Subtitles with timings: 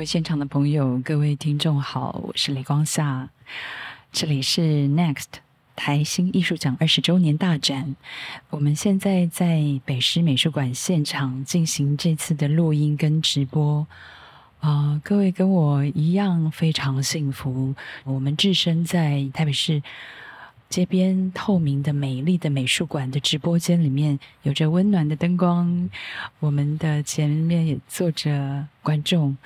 [0.00, 3.28] 各位现场的朋友，各位听众好，我是雷光夏，
[4.10, 5.26] 这里是 Next
[5.76, 7.96] 台新艺术奖二十周年大展，
[8.48, 13.86] 我们现在在北师美术馆现场进行这次的录音跟直播。
[14.60, 19.82] 啊，各位跟我一样非常幸福，我们置身在台北市。
[20.70, 25.90] 街边透明的美丽的美术馆的直播间里面，有着温暖的灯光。
[26.38, 29.36] 我们的前面也坐着观众，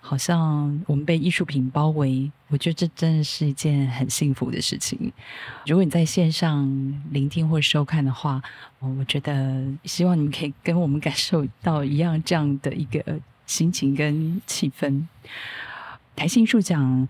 [0.00, 2.30] 好像我们被艺术品包围。
[2.48, 5.12] 我觉得这真的是一件很幸福的事情。
[5.66, 6.68] 如果你在线上
[7.10, 8.42] 聆听或收看的话，
[8.78, 13.04] 我觉得希望你们可以跟我们感受到一样这样的一个
[13.46, 15.06] 心情跟气氛。
[16.16, 17.08] 台新艺术奖。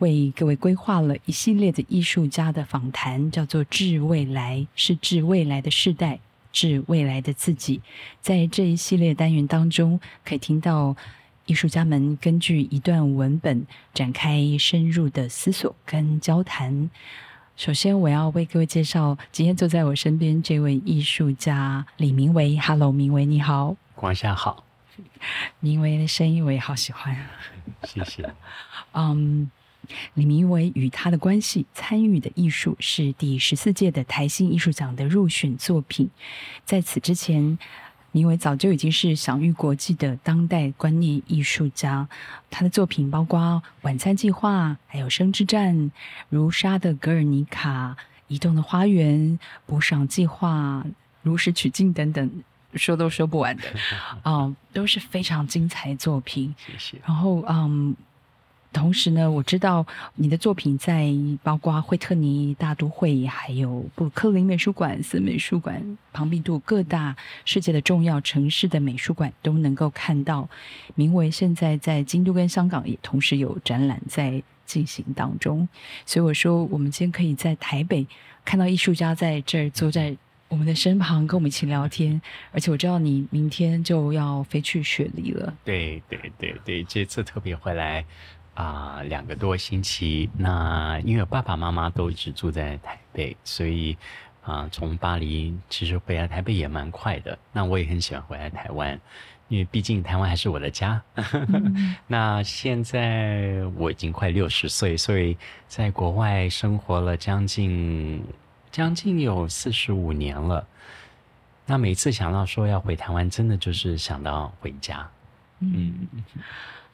[0.00, 6.20] 为各位规划了一系列的艺术家的访谈，叫做“致未来”，是致未来的世代，
[6.52, 7.80] 致未来的自己。
[8.20, 10.94] 在这一系列单元当中，可以听到
[11.46, 16.90] 艺术家们根据一段文本展开深入的思索跟交谈。
[17.56, 22.58] 首先，我要为各位介绍今天坐在我身边这位艺术家李明维。
[22.58, 23.76] Hello，明维，你好。
[23.96, 24.64] 晚上好。
[25.60, 27.16] 明维的声音我也好喜欢。
[27.84, 28.28] 谢谢。
[28.92, 29.50] 嗯。
[30.14, 36.10] 李明维与他的关系参与的艺术是第十四届的台新艺术奖的入选作品。
[36.64, 37.56] 在此之前，
[38.16, 42.08] 明伟早就已经是享誉国际的当代观念艺术家。
[42.48, 43.38] 他的作品包括
[43.82, 45.76] 《晚餐计划》、还有《生之战》、
[46.30, 47.90] 《如沙的格尔尼卡》、
[48.28, 49.18] 《移动的花园》、
[49.66, 50.82] 《补赏计划》、
[51.20, 52.30] 《如实取境》等等，
[52.72, 53.64] 说都说不完的，
[54.22, 56.54] 啊， 都是非常精彩作品。
[56.56, 56.98] 谢谢。
[57.04, 57.94] 然后，嗯。
[58.76, 61.10] 同时呢，我知道你的作品在
[61.42, 67.16] 包括惠特尼大都会、还有布鲁克林美术馆、森美术馆、庞毕度各大
[67.46, 70.46] 世界的重要城市的美术馆都能够看到。
[70.94, 75.66] 名为现在在京都跟香港也同时有展览在进行当中，
[76.04, 78.06] 所以我说我们今天可以在台北
[78.44, 80.14] 看到艺术家在这儿坐在
[80.48, 82.20] 我们的身旁，跟我们一起聊天。
[82.52, 85.52] 而且我知道你明天就要飞去雪梨了。
[85.64, 88.04] 对对对对，这次特别回来。
[88.56, 90.28] 啊，两个多星期。
[90.36, 93.96] 那因为爸爸妈妈都一直住在台北，所以
[94.42, 97.38] 啊，从巴黎其实回来台北也蛮快的。
[97.52, 98.98] 那我也很喜欢回来台湾，
[99.48, 101.00] 因为毕竟台湾还是我的家。
[102.08, 105.36] 那现在我已经快六十岁，所以
[105.68, 108.24] 在国外生活了将近
[108.70, 110.66] 将近有四十五年了。
[111.66, 115.06] 那每次想到说要回台湾，真的就是想到回家。
[115.60, 116.08] 嗯。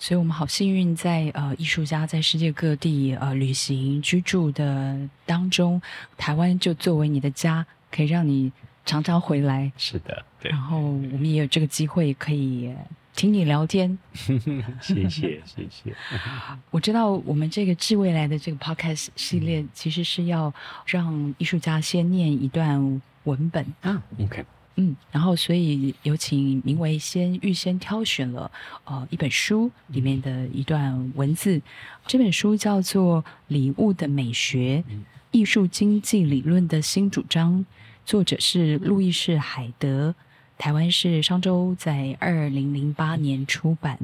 [0.02, 5.80] 所以我们好幸运，在呃艺术家在世界各地呃旅行居住的当中，
[6.18, 8.50] 台湾就作为你的家，可以让你
[8.84, 9.70] 常常回来。
[9.76, 10.50] 是的，对。
[10.50, 12.74] 然后我们也有这个机会可以
[13.14, 13.96] 听你聊天。
[14.82, 15.94] 谢谢，谢谢。
[16.72, 20.52] 我知道我们这个致未来的这个 podcast 系列，其实是要
[20.84, 24.02] 让艺术家先念一段文本啊。
[24.18, 24.44] OK。
[24.76, 28.50] 嗯，然后所以有请明为先预先挑选了
[28.84, 31.60] 呃一本书里面的一段文字，
[32.06, 34.82] 这本书叫做《礼物的美学：
[35.30, 37.60] 艺术经济理论的新主张》，
[38.06, 40.14] 作者是路易士海德，
[40.56, 43.98] 台湾是商周在二零零八年出版，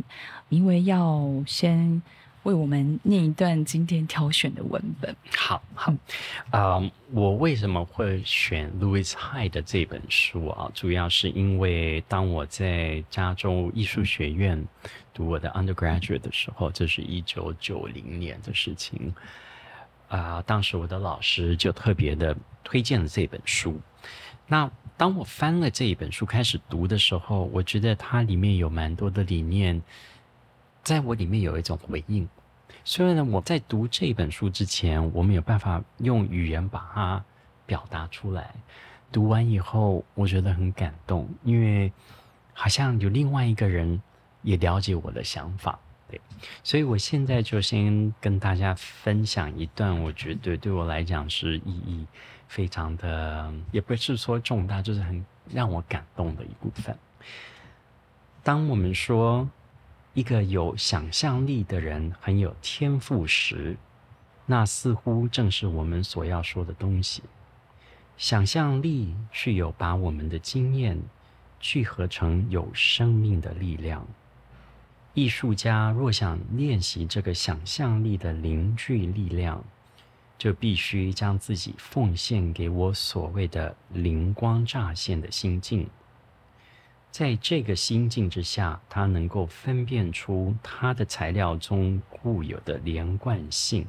[0.49, 2.03] 名为要先。
[2.45, 5.15] 为我们念一段今天挑选的文本。
[5.37, 5.93] 好好，
[6.51, 10.71] 啊，我为什么会选 Louis High 的这本书啊？
[10.75, 14.67] 主要是因为当我在加州艺术学院
[15.13, 19.15] 读我的 undergraduate 的时候，这是一九九零年的事情
[20.09, 20.43] 啊。
[20.47, 23.81] 当时我的老师就特别的推荐了这本书。
[24.47, 29.83] 那当我翻了这一本书开始读的时候，我觉得它里面有蛮多的理念，
[30.89, 32.27] 在我里面有一种回应。
[32.83, 37.23] 所以呢，我在读这本书之前，我没有办法用语言把它
[37.67, 38.55] 表达出来。
[39.13, 41.93] 读完以后，我觉得很感动，因为
[42.55, 44.03] 好像有另外一个人
[44.43, 45.79] 也了解我的想法。
[46.11, 46.19] 对，
[46.65, 52.07] 所以我现在就先跟大家分享一段，我觉得对我来讲是意义
[52.47, 56.97] 非常的，也不是说重大，就是很让我感动的一部分。
[58.43, 59.47] 当我们说。
[60.19, 63.77] 一个有想象力的人很有天赋时，
[64.47, 67.23] 那似乎正是我们所要说的东西。
[68.17, 71.01] 想象力是有把我们的经验
[71.61, 74.05] 聚合成有生命的力量。
[75.15, 79.63] 艺术家若想练习这个想象力的凝聚力量，
[80.37, 85.89] 就必须将自己奉献给我所谓的灵光乍现的心境。
[87.11, 93.87] 在这个心境之下，他能够分辨出他的材料中固有的连贯性，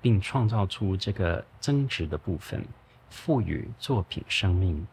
[0.00, 2.64] 并创造出这个增值的部分，
[3.08, 4.86] 赋予作品生命，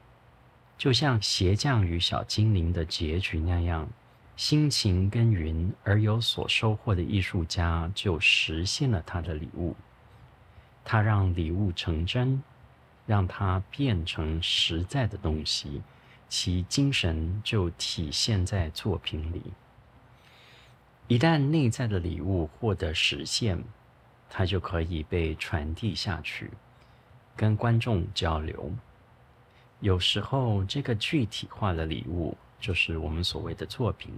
[0.78, 3.88] 就像鞋匠与小精灵的结局那样，
[4.36, 9.76] 辛勤耕耘而有所收获的艺术家就实现了他的礼物。
[10.84, 12.42] 他让礼物成真，
[13.06, 15.82] 让它变成实在的东西。
[16.30, 19.42] 其精神就体现在作品里。
[21.08, 23.64] 一旦内在的礼物获得实现，
[24.30, 26.52] 它就可以被传递下去，
[27.36, 28.72] 跟观众交流。
[29.80, 34.14] 有时候，这个具体化的礼物就是我们所谓的作品，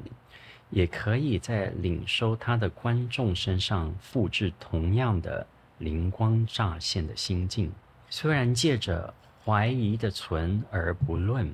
[0.71, 5.45] 也可以在领收它的观众身上复制同样的
[5.77, 7.71] 灵光乍现的心境。
[8.09, 9.13] 虽然借着
[9.45, 11.53] 怀疑的存而不论。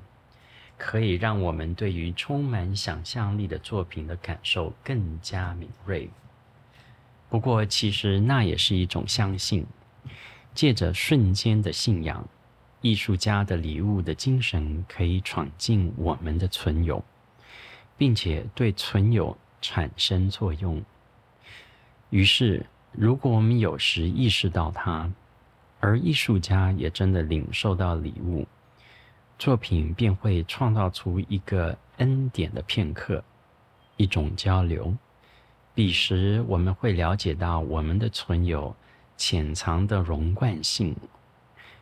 [0.77, 6.09] 可以让我们对于充满想象力的作品的感受更加敏锐。
[7.29, 9.65] 不过，其实那也是一种相信，
[10.53, 12.27] 借着瞬间的信仰，
[12.81, 17.03] 艺术家的礼物的精神可以闯进我们的存有，
[17.97, 20.83] 并且对存有产生作用。
[22.09, 25.11] 于是，如果我们有时意识到它，
[25.79, 28.47] 而艺术家也真的领受到礼物。
[29.37, 33.23] 作品便会创造出一个恩典的片刻，
[33.97, 34.95] 一种交流。
[35.73, 38.73] 彼时，我们会了解到我们的存有
[39.17, 40.95] 潜藏的融贯性，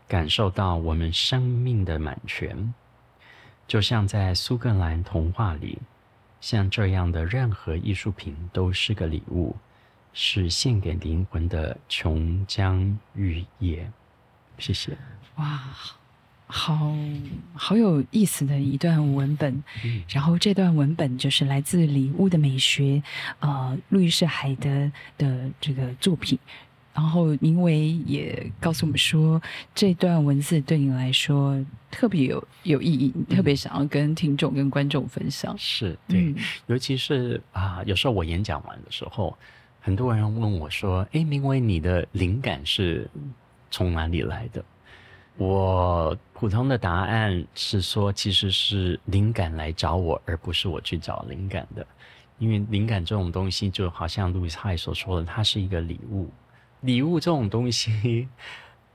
[0.08, 2.74] 感受到我们生命的满全。
[3.68, 5.78] 就像在苏格兰童话里，
[6.42, 9.56] 像这样的任何艺术品都是个礼物，
[10.12, 13.90] 是献给灵魂的琼浆玉液。
[14.58, 14.98] 谢谢。
[15.36, 15.62] 哇。
[16.48, 16.96] 好
[17.54, 19.64] 好有意思的一段文本，
[20.10, 22.84] 然后这段文本就是来自《礼物的美学》
[23.40, 26.38] 呃，路易士海德的这个作品。
[26.94, 29.42] 然后因为也告诉我们说，
[29.74, 31.60] 这段文字对你来说
[31.90, 35.56] 特别有有意义，特别想要跟听众跟观众分享。
[35.58, 36.36] 是对，
[36.68, 39.36] 尤其是啊，有时候我演讲完的时候，
[39.82, 43.10] 很多人问我说：“哎，明为你的灵感是
[43.72, 44.64] 从哪里来的？”
[45.36, 51.88] 我普通的答案是说，其实是灵感来找我，而不是我去找灵感的。
[52.38, 56.30] 因为灵感这种东西，就好像路易斯海所说的，它是一个礼物。
[56.82, 58.28] 礼物这种东西，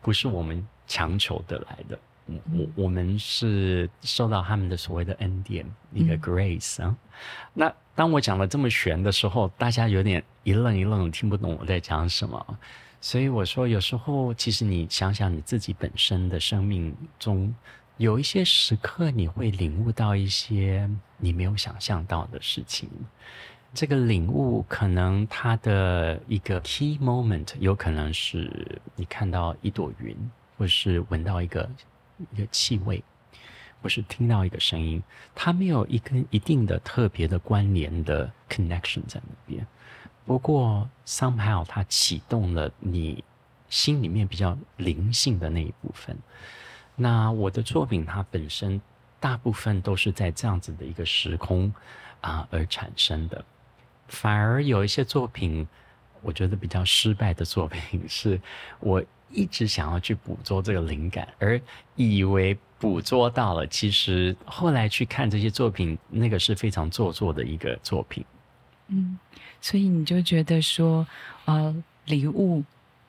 [0.02, 1.98] 不是我们强求得来的。
[2.26, 5.64] 我我们是受到他们的所谓的恩典，
[5.94, 6.94] 一个 grace 啊。
[7.54, 12.58] 那当我讲的这么玄的时候，大家有点一愣一愣，听不懂我在讲什么。
[13.00, 17.54] 所以我说，有时候其实你想想你自己本身的生命中，
[17.96, 22.88] 有一些时刻你会领悟到一些你没有想象到的事情。
[23.72, 30.16] 这个领悟可能它的一个 key moment 有可能是你看到一朵云，
[30.56, 31.70] 或是闻到一个
[32.32, 33.04] 一个气味，
[33.80, 35.00] 或是听到一个声音，
[35.34, 39.66] 它没有一根一定的特别的关联的 connection 在那边。
[40.28, 43.24] 不过，somehow 它启动了你
[43.70, 46.14] 心里面比较灵性的那一部分。
[46.94, 48.78] 那我的作品，它本身
[49.18, 51.72] 大部分都是在这样子的一个时空
[52.20, 53.42] 啊而产生的。
[54.06, 55.66] 反而有一些作品，
[56.20, 58.38] 我觉得比较失败的作品， 是
[58.80, 61.58] 我一直想要去捕捉这个灵感，而
[61.96, 68.22] 以为捕捉到了，其实后来去看这些作品，那个是非常做作的一个作品。
[68.88, 69.18] 嗯。
[69.60, 71.06] 所以你就觉得说，
[71.44, 71.74] 呃，
[72.06, 72.62] 礼物，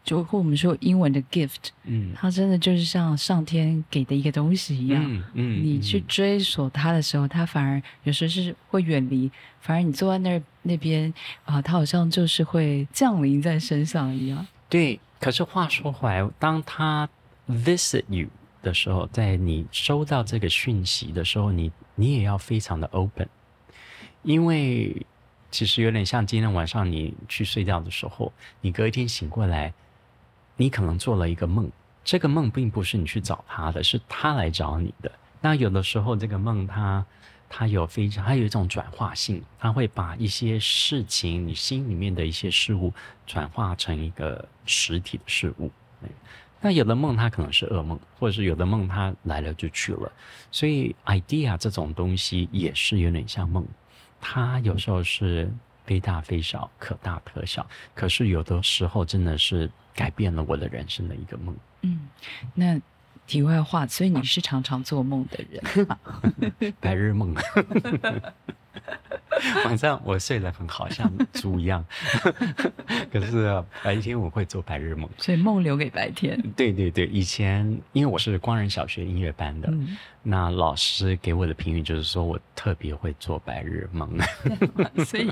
[0.03, 11.13] 就或我们说英文的 gift，嗯，它真的就是像上天给的一个东西一样，嗯嗯，你去追索它的时候，它反而有时候是会远离，反而你坐在那那边
[11.45, 14.45] 啊，它好像就是会降临在身上一样。
[14.67, 17.07] 对，可是话说回来，当他
[17.47, 18.27] visit you
[18.63, 23.27] 的时候，在你收到这个讯息的时候，你你也要非常的 open，
[24.23, 25.05] 因为。
[25.51, 29.73] 其实有点像今天晚上你去睡觉的时候，你隔一天醒过来，
[30.57, 31.71] 你可能做了一个梦。
[32.03, 35.11] 这个梦并不是你去找他的，是他来找你的。
[35.41, 37.05] 那有的时候这个梦，它
[37.49, 42.93] 它有非常，它有一种转化性，它会把一些事情，你心里面的一些事物，
[43.25, 45.71] 转化成一个实体的事物。
[46.61, 50.11] 那有的梦它可能是噩梦，或者是有的梦它来了就去了。
[50.51, 53.65] 所以 idea 这种东西也是有点像梦。
[54.21, 55.51] 它有时候是
[55.85, 61.55] 非大非小，可大可小，可是有的时候真的是改变了我的人生的一个梦。
[61.81, 62.07] 嗯，
[62.53, 62.79] 那
[63.25, 65.99] 题外话，所以你是常常做梦的人吗？
[66.81, 67.33] 白日梦。
[69.65, 71.85] 晚上我睡得很好，像猪一样。
[73.11, 76.39] 可是白天我会做白日梦，所以梦留给白天。
[76.55, 79.71] 对对对，以前因为我是光仁小学音乐班的，
[80.21, 84.09] 那老师给我的评语就是说我特别会做白日梦。
[85.05, 85.31] 所以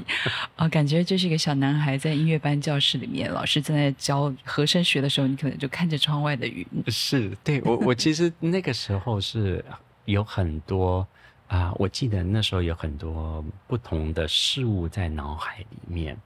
[0.55, 6.65] 啊，感觉就是一个小男孩在音乐班教室里面，老师正在教和声学的时候，你可能就看着窗外的云。
[6.87, 9.63] 是，对我我其实那个时候是
[10.05, 11.07] 有很多。
[11.47, 16.17] 啊，我记得那时候有很多不同的事物在脑海里面，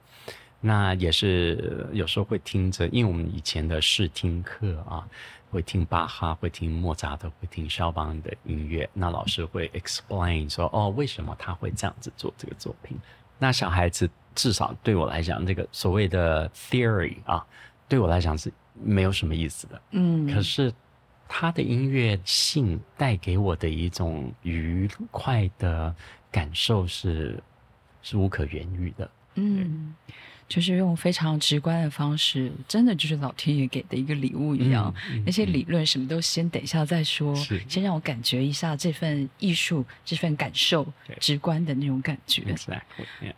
[0.60, 5.06] 那也是有时候会听着，因为我们以前的试听课啊，
[5.50, 12.98] 会听巴哈，会听莫扎特，会听肖邦的音乐，那老师会 explain 说，哦，为什么他会这样子做这个作品？
[13.38, 17.46] 那小孩子至少对我来讲，这个所谓的 theory 啊，
[17.88, 20.72] 对我来讲是没有什么意思的，嗯，可是。
[21.28, 25.94] 他的音乐性带给我的一种愉快的
[26.30, 27.42] 感受是，
[28.02, 29.10] 是无可言喻的。
[29.34, 29.94] 嗯。
[30.52, 34.94] 就是用非常直观的方式，真的就是老天爷给的一个礼物一样。
[35.24, 37.34] 那些理论什么都先等一下再说，
[37.66, 40.86] 先让我感觉一下这份艺术、这份感受，
[41.18, 42.44] 直观的那种感觉。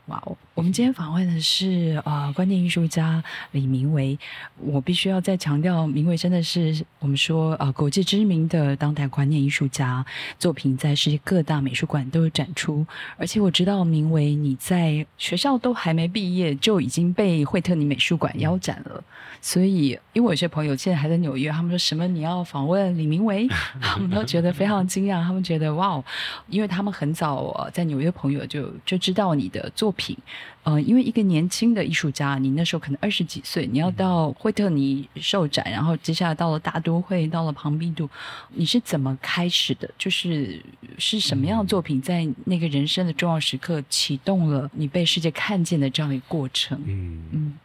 [0.07, 0.37] 哇哦！
[0.55, 4.19] 我们今天访问的是啊，观念艺术家李明维。
[4.59, 10.05] 我必须要再强调，明维真的是我们说啊，国际知名的当代观念艺术家，
[10.37, 12.85] 作品在世界各大美术馆都有展出。
[13.17, 17.04] 而且我知道，明维你在学校都还没毕业就已经。
[17.13, 19.03] 被惠特尼美术馆腰斩了，
[19.41, 23.49] 所以因为我有些朋友现在还在纽约，他们说什么你要访问李明维，
[23.81, 26.05] 他们都觉得非常惊讶，他们觉得哇哦，
[26.49, 30.17] 因为他们很早在纽约朋友就就知道你的作品。
[30.65, 38.09] 呃，因为一个年轻的艺术家，你那时候可能二十几岁，你要到惠特尼受展，然后接下来到了大都会，到了庞毕度，
[38.49, 39.91] 你是怎么开始的？
[39.99, 40.59] 就是
[40.97, 46.81] 是什么样的作品，在那个人生的重要时刻启动了你被世界看见的这样一个过程？
[46.95, 47.59] 嗯嗯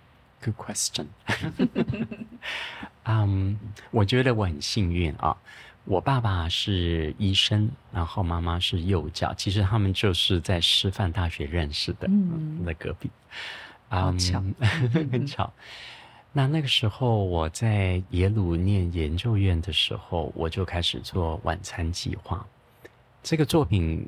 [0.43, 1.05] ，Good question。
[3.05, 3.59] 嗯，
[3.91, 5.37] 我觉得我很幸运啊。
[5.85, 12.07] 我爸爸是医生，然后妈妈是幼教，其实他们就是在师范大学认识的，
[12.65, 13.09] 在隔壁。
[13.89, 14.43] 啊，巧，
[15.11, 15.51] 很巧。
[16.31, 22.45] 那那个时候我在耶鲁念研究院的时候，我就开始做晚餐计划。
[23.23, 24.05] 这个作品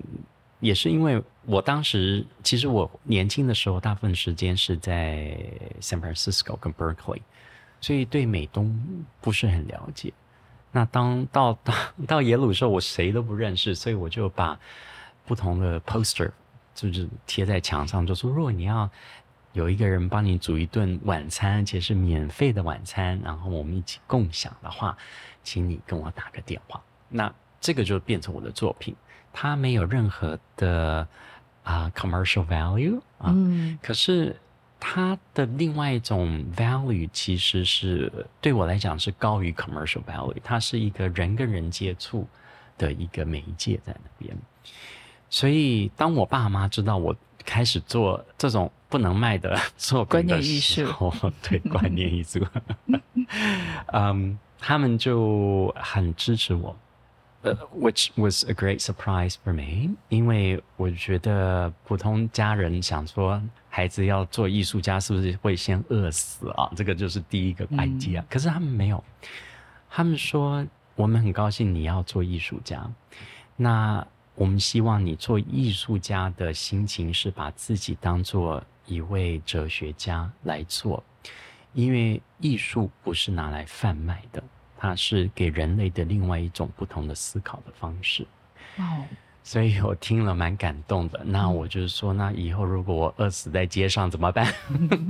[0.61, 5.37] 也是因为我当时，其实我年轻的时候，大部分时间是在
[5.81, 7.21] San Francisco 跟 Berkeley，
[7.81, 10.13] 所以对美东不是很了解。
[10.71, 11.73] 那当到到
[12.07, 14.57] 到耶鲁的时候，我谁都不认识，所以我就把
[15.25, 16.31] 不同的 poster
[16.73, 18.89] 就是贴在墙上，就说：如果你要
[19.53, 24.95] 有一个人帮你煮一顿晚餐，而且是免费的晚餐，然后我们一起共享的话，
[25.43, 26.81] 请你跟我打个电话。
[27.09, 28.95] 那这个就变成我的作品，
[29.33, 31.07] 它没有任何的
[31.63, 33.35] 啊 commercial value 啊，
[33.81, 34.35] 可是。
[34.83, 38.11] 它的另外一种 value 其实是
[38.41, 42.27] 对我来讲是高于 commercial value，它是一个人跟人接触
[42.79, 44.35] 的一个媒介在那边。
[45.29, 51.13] 所以当我爸妈知道我开始做这种不能卖的作品的时候，
[51.47, 52.43] 对观念艺术，
[53.93, 56.75] 嗯，他们就很支持我。
[57.43, 66.71] 呃，which was a great surprise for me，因为我觉得普通家人想说孩子要做艺术家，是不是会先饿死啊？
[66.75, 68.23] 这个就是第一个 idea。
[68.29, 69.03] 可是他们没有，
[69.89, 70.63] 他们说
[70.95, 72.87] 我们很高兴你要做艺术家，
[73.55, 74.05] 那
[74.35, 81.03] 我们希望你做艺术家的心情是把自己当做一位哲学家来做，
[81.73, 84.43] 因为艺术不是拿来贩卖的。
[84.81, 88.25] 它是给人类的另外一种不同的思考的方式，
[88.77, 89.05] 哦，
[89.43, 91.21] 所以我听了蛮感动的。
[91.23, 94.51] 那我就是说，那以后如果我饿死在街上怎么办？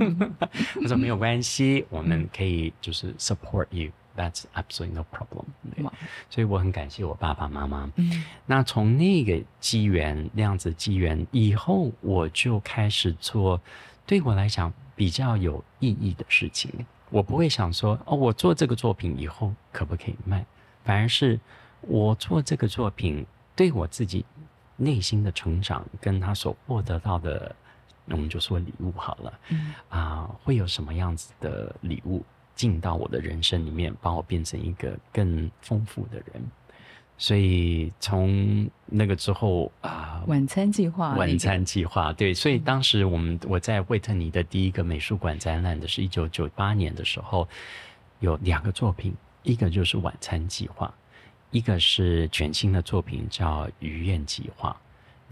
[0.78, 5.46] 他说没有关系，我们可以就是 support you，that's absolutely no problem。
[5.74, 5.82] 对
[6.28, 7.90] 所以我很感谢我爸爸妈妈。
[7.96, 13.58] 嗯，那从那个机缘，那样子机缘以后，我就开始做
[14.04, 16.70] 对我来讲比较有意义的事情。
[17.12, 20.44] 我不会想说哦，我做这个作品以后可不可以卖？
[20.82, 21.38] 反而是
[21.82, 24.24] 我做这个作品对我自己
[24.78, 27.54] 内心的成长，跟他所获得到的，
[28.06, 29.38] 我们就说礼物好了。
[29.50, 36.42] 嗯啊，会有什么样子的礼物进到我的人生里面，把我变成一个更丰富的人？
[37.22, 47.48] 所以从那个之后啊，晚餐计划，晚餐计划，对，所以当时我们我在惠特尼的第一个美术馆展览的是一九九八年的时候，
[48.18, 49.14] 有两个作品，
[49.44, 50.92] 一个就是晚餐计划，
[51.52, 54.70] 一个是全新的作品叫《鱼宴计划》。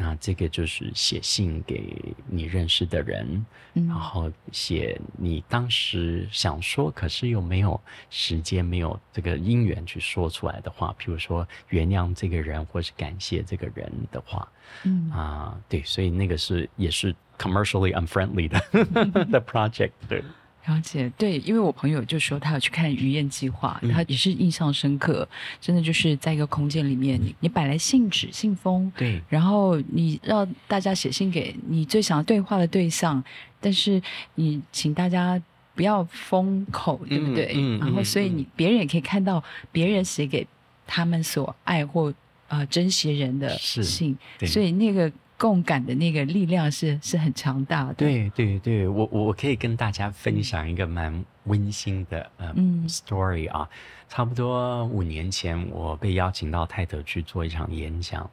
[0.03, 1.95] 那这个就是写信给
[2.27, 7.79] 你认识的人，然后写你当时想说，可是又没有
[8.09, 14.49] 时间、没有这个因缘去说出来的话，譬如说原谅这个人，或是感谢这个人的话，
[14.85, 18.59] 嗯啊，对，所以那个是也是 commercially unfriendly 的
[19.31, 20.25] 的 project，对。
[20.67, 25.27] 了解，对，因为我朋友就说他有去看《鱼燕计划》，他也是印象深刻。
[25.61, 33.23] 真的就是在一个空间里面，你你摆来信纸、信封，对，然后你让大家写信给你最想要对话的对象，
[33.59, 34.01] 但是
[34.35, 35.41] 你请大家
[35.75, 37.55] 不要封口，对不对？
[37.79, 40.47] 然后所以你别人也可以看到别人写给
[40.87, 42.13] 他们所爱或
[42.49, 45.11] 呃珍惜人的信，所以那个。
[45.41, 47.95] 共感的那个力量是是很强大的。
[47.95, 53.67] 对对对，我我可以跟大家分享一个蛮温馨的嗯 story 啊，
[54.07, 58.31] 差不多五年前，我被邀请到泰德去做一场演讲，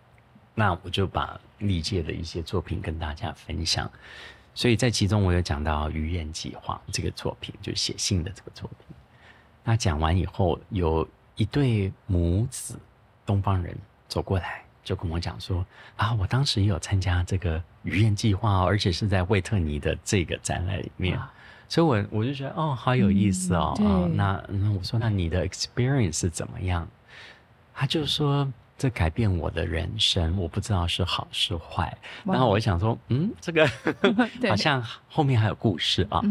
[0.53, 3.89] 那我就把历届的一些作品跟大家分享。
[4.53, 8.95] 所以在其中，我有讲到《鱼燕计划》这个作品，就是写信的这个作品。
[9.63, 12.77] 那讲完以后，有一对母子
[13.25, 13.73] 东方人
[14.09, 14.66] 走过来。
[14.87, 15.65] 就跟我讲说
[15.97, 21.19] 啊，我当时也有参加这个语言计划，哦而且是在惠特尼的这个展览里面，
[21.67, 23.75] 所以我我就觉得哦，好有意思哦。
[23.83, 26.87] 啊，那那我说那你的 experience 是怎么样？
[27.73, 31.97] 他就说这改变我的人生，我不知道是好是坏。
[32.23, 33.69] 然后我想说，嗯，这个
[34.47, 36.21] 好像后面还有故事啊。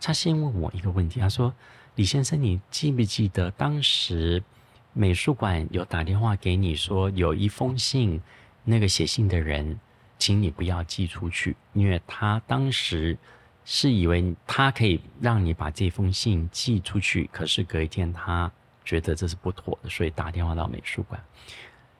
[0.00, 1.54] 他先问我一个问题，他说
[1.94, 4.42] ：“李先生，你记不记得当时？”
[4.94, 8.20] 美术馆有打电话给你说有一封信，
[8.62, 9.80] 那个写信的人，
[10.18, 13.16] 请你不要寄出去，因为他当时
[13.64, 18.52] 是以为他可以让你把这封信寄出去，可是隔一天他
[18.84, 21.18] 觉得这是不妥的，所以打电话到美术馆，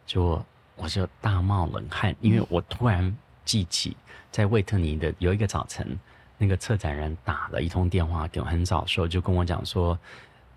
[0.04, 0.44] 就
[0.76, 3.96] 我就大冒冷汗，因为我突然记起
[4.30, 5.98] 在惠特尼的有一个早晨，
[6.36, 9.98] 那个策展人打了一通电话给我，很早的时候就跟我讲说。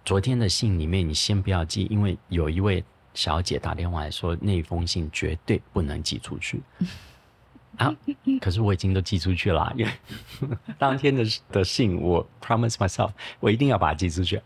[0.06, 2.84] 昨天的信里面，你先不要寄，因为有一位
[3.16, 6.62] 小姐打电话来说，那封信绝对不能寄出去。
[7.78, 7.94] 啊，
[8.40, 9.92] 可是我已经都寄出去了，因为
[10.80, 14.40] 当天的的信，我 promise myself，我一定要把它寄出去。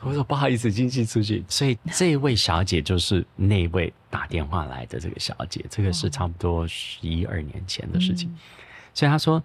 [0.00, 1.44] 我说不好意思，已经寄出去。
[1.46, 8.34] 所以这位小姐就是那位打电话来的这个小姐，这个是差不多十一二年前的事情。
[8.92, 9.40] 所以她说，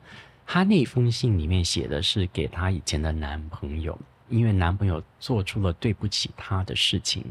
[0.46, 4.00] 她那封信里面写的是给她以前的男朋友。
[4.30, 7.24] 因为男朋友做出了对不起她的事情，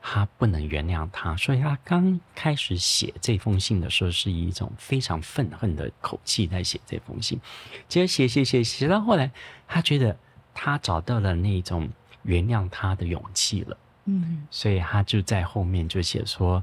[0.00, 7.40] 她不能原谅他，所以她刚开始写这封信的时候，是以一种非常愤恨的口气在写这封信。
[7.88, 9.30] 接着写写写写到后来，
[9.66, 10.16] 她觉得
[10.54, 11.90] 她找到了那种
[12.22, 13.76] 原谅他的勇气了。
[14.04, 16.62] 嗯，所以她就在后面就写说：“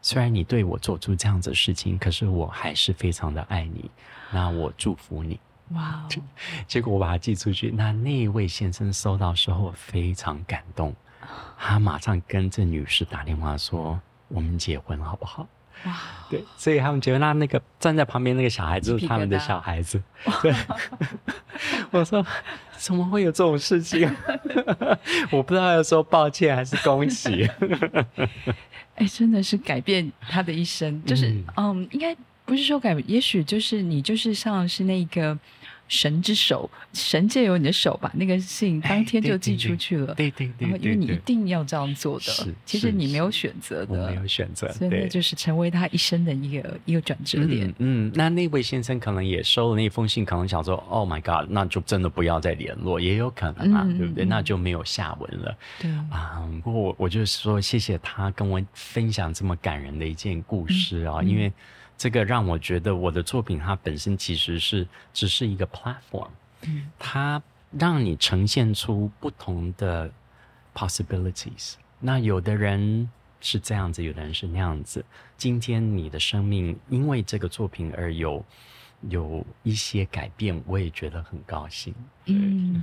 [0.00, 3.90] 虽然你对我做出这样子的事情，可是我还是非常的爱你。
[4.30, 6.06] 那我祝福你。”哇！
[6.66, 10.94] 结果我把它寄出去，那那一位先生收到时候非常感动，
[11.58, 15.46] 他马上跟这女士打电话说：“我们结婚好不好？”
[15.86, 15.92] 哇！
[16.30, 20.00] 对，所以他们结婚，那那个站在旁边那个小孩子是他们的小孩子。
[20.42, 20.54] 对，
[21.90, 22.24] 我说
[22.76, 24.08] 怎么会有这种事情？
[25.32, 27.48] 我不知道要说抱歉还是恭喜。
[28.96, 35.38] 哎，真的是改变他的一生，就是嗯，应该不是说改，也许就是你就是像是那个。
[35.86, 40.14] 神之手，神借由你的手把那个信当天就寄出去了。
[40.14, 42.54] 对对对，因为你一定要这样做的。
[42.64, 47.72] 其实你没有选择的，没有选择，所以那就是成为他一生的一个一个转折点。
[47.78, 54.24] 嗯，那那位先生可能也收了那封信，可能想说：“Oh my God，那就真的不要再联络，也有可能啊，对不对？
[54.24, 61.52] 那就没有下文了。”对啊，不过我我就是说，谢谢他跟我分享这么感人的一件故事啊，因为。
[61.96, 66.28] 这个让我觉得我的作品它本身其实是只是一个 platform，
[66.62, 70.10] 嗯，它让你呈现出不同的
[70.74, 71.74] possibilities。
[72.00, 73.08] 那有的人
[73.40, 75.04] 是这样子，有的人是那样子。
[75.36, 78.44] 今天你的生命因为这个作品而有
[79.08, 81.94] 有一些改变，我也觉得很高兴。
[82.26, 82.82] 嗯。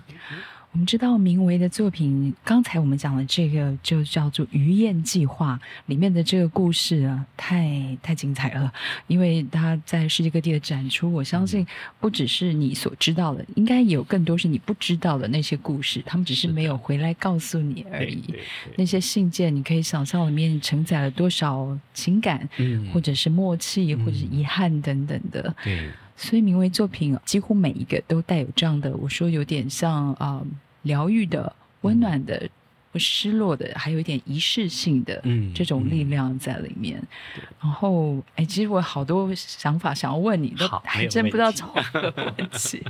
[0.73, 8.71] 我们知道明维的作品，刚才我们讲的这个就叫做《鱼雁计划》里面的这个故事啊，太太精彩了。
[9.07, 11.67] 因为他在世界各地的展出，我相信
[11.99, 16.01] 不只是你所知道的，应该有更多是你不知道的那些故事。
[16.05, 18.33] 他们只是没有回来告诉你而已。
[18.77, 22.47] 那些信件，你可以想象里面承载了多少情感，
[22.93, 25.53] 或者是默契，或者是遗憾等等的。
[25.65, 25.89] 对。
[26.21, 30.39] 所以，名为作品几乎每一个都带有这样的，我说有点像啊
[30.83, 32.47] 疗愈的、温暖的
[32.91, 37.01] 不失落的，还有一点仪式性的嗯这种力量在里面。
[37.59, 42.85] 然后，哎，其实我好多想法想要问你，都好还真不知道从何问起。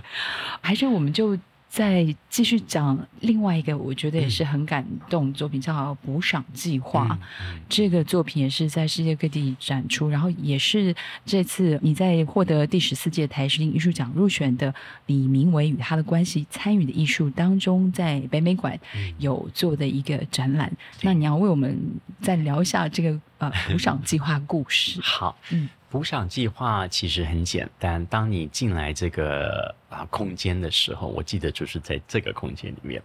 [0.60, 1.38] 还是我们就
[1.72, 5.74] 再继续讲另外一个，我觉得也是很感动作品，叫
[6.06, 7.06] 《补赏计划》。
[7.16, 10.94] 嗯这个作品也是在世界各地展出，然后也是
[11.26, 18.78] 这次你在获得第十四届台视艺术奖入选的李明伟与他的关系参与的艺术当中，在北美馆
[19.20, 20.70] 有做的一个展览。
[21.02, 21.80] 那你要为我们
[22.22, 25.00] 再聊一下这个呃补赏计划故事？
[25.02, 28.06] 好，嗯，补赏计划其实很简单。
[28.06, 33.04] 当你进来这个啊空间的时候，我记得就是在这个空间里面，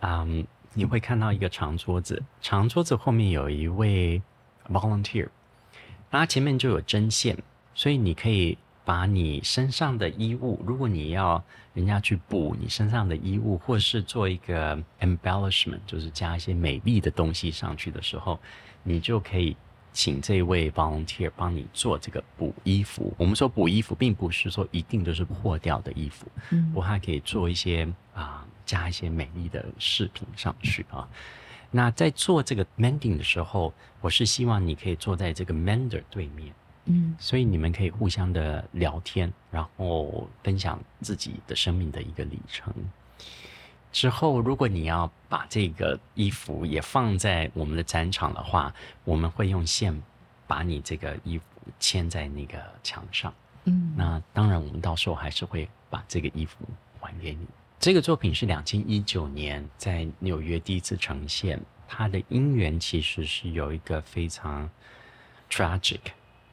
[0.00, 4.22] 嗯，你会看到一个长桌子，长桌子后面有一位
[4.70, 5.28] volunteer，
[6.08, 7.36] 那他前面就有针线，
[7.74, 18.38] 所以你可以把你身上的衣物，如果你要人家去补你身上的衣物，或是做一个 embellishment，就是加一些美丽的东西上去的时候，
[18.84, 19.56] 你就可以
[19.94, 23.14] 请这位 volunteer 帮你做这个补衣服。
[23.16, 31.08] 我们说补衣服，并不是说一定都是破掉的衣服，嗯我还可以做一些啊，加一些美丽的饰品上去啊。
[31.70, 36.52] 那在做这个 mending 的时候，我是希望你可以坐在这个 mender 对面，
[36.86, 42.74] 嗯所以你们可以互相的聊天，然后分享自己的生命的一个里程。
[43.94, 50.02] 之后，如果你要把这个衣服也放在我们的展场的话，我们会用线
[50.48, 51.44] 把你这个衣服
[51.78, 53.32] 牵在那个墙上。
[53.66, 56.56] 嗯那当然，我们到时候还是会把这个衣服
[56.98, 57.46] 还给你。
[57.78, 64.68] 这个作品是两千一九年在纽约第一次呈现，它的因缘其实是有一个非常
[65.48, 66.00] tragic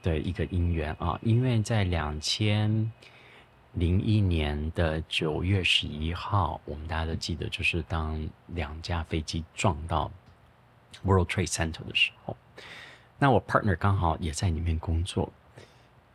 [0.03, 2.91] 的一个因缘啊，因为在两千
[3.73, 10.11] 零一年的九月十一号，我们大家都记得，就是当两架飞机撞到
[11.03, 12.35] World Trade Center 的时候，
[13.17, 15.31] 那我 partner 刚好也在里面工作。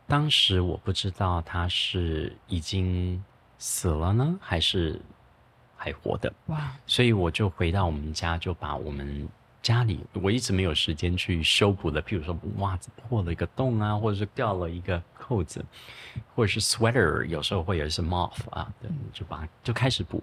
[0.06, 3.24] 当时我不知道他是已经
[3.58, 5.00] 死了呢，还是
[5.76, 9.26] 还活的，哇所以我就回到我们家，就把我们
[9.66, 15.64] 家里我一直没有时间去修补的，譬如说袜子破了一个洞啊，或者是掉了一个扣子，
[16.36, 20.22] 或者是 sweater 有时候会有一些 moth 啊，对，就把它就开始补。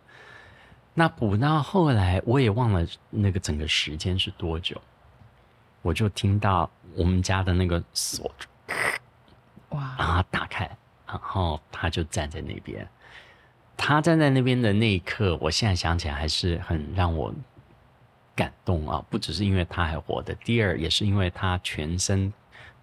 [0.93, 4.82] 那补到后来，我也忘了那个整个时间是多久，
[5.82, 8.34] 我就听到我们家的那个锁
[9.71, 10.63] 哇把它打开，
[11.06, 12.88] 然后他就站在那边。
[13.75, 17.34] 他站在那边的那一刻，我现在想起来还是很让我
[18.36, 19.06] 感动啊！
[19.10, 22.32] 不只是因为他还活着，第二也是因为他全身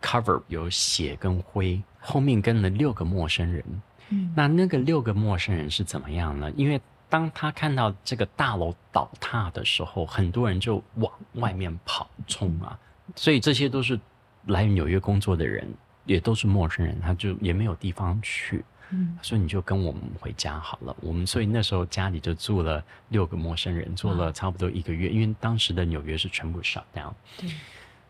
[0.00, 3.64] cover 有血跟灰，后面跟了六个陌生人。
[4.10, 6.50] 嗯那那个六个陌生人是怎么样呢？
[6.56, 12.78] 因为当他看到这个大楼倒塌的时候，很多人就往外面跑冲啊，
[13.14, 13.98] 所以这些都是
[14.46, 15.66] 来纽约工作的人，
[16.04, 19.18] 也都是陌生人，他就也没有地方去，嗯。
[19.22, 20.96] 所以你就跟我们回家好了。
[21.00, 27.50] 我们所以那时候家里就住了六个陌生人，住了差不多一个月，因为当时的纽约是全部 shut down，对。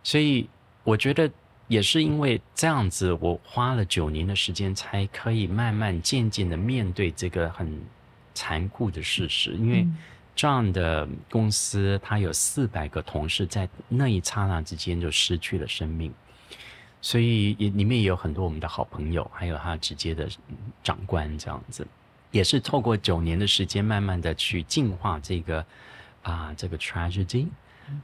[0.02, 0.48] 所以
[0.84, 1.30] 我觉得
[1.68, 7.80] 也是因为这样子，我花了九年的时间，才可以慢慢渐渐的面对这个很
[8.34, 9.52] 残酷的事实。
[9.52, 9.96] 因为嗯
[10.34, 16.10] 这样的公司，它有四百个同事在那一刹那之间就失去了生命，
[17.00, 20.28] 所以也里面也有很多我们的好朋友，还有他直接的
[20.82, 21.86] 长官这样子，
[22.30, 25.64] 也是透过九年的时间，慢慢的去进化这个
[26.22, 27.46] 啊、这个 tragedy。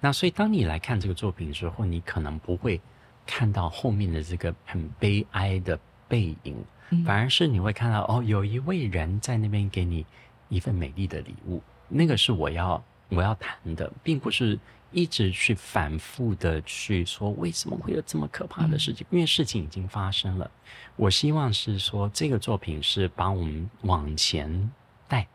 [0.00, 2.80] 那所以当你来看这个作品的时候，你可能不会
[3.24, 5.78] 看到后面的这个很悲哀的
[6.08, 6.56] 背影，
[6.90, 7.04] 嗯。
[7.04, 10.04] 反而是你会看到哦，有一位人在那边给你
[10.48, 14.58] 一份美丽的礼物，那个是我要我要谈的，并不是
[14.92, 20.50] 一直去反复的去说为什么会有这么可怕的事情，因为事情已经发生了。
[20.96, 24.70] 我希望是说这个作品是把我们往前
[25.06, 25.26] 带，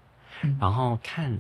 [0.42, 1.40] 嗯然后看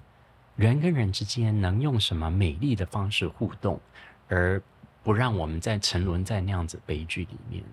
[0.55, 3.79] 人跟人之间能用什么美丽的方式互动，
[4.27, 4.61] 而
[5.01, 7.63] 不让我们再沉沦在那样子悲剧里面。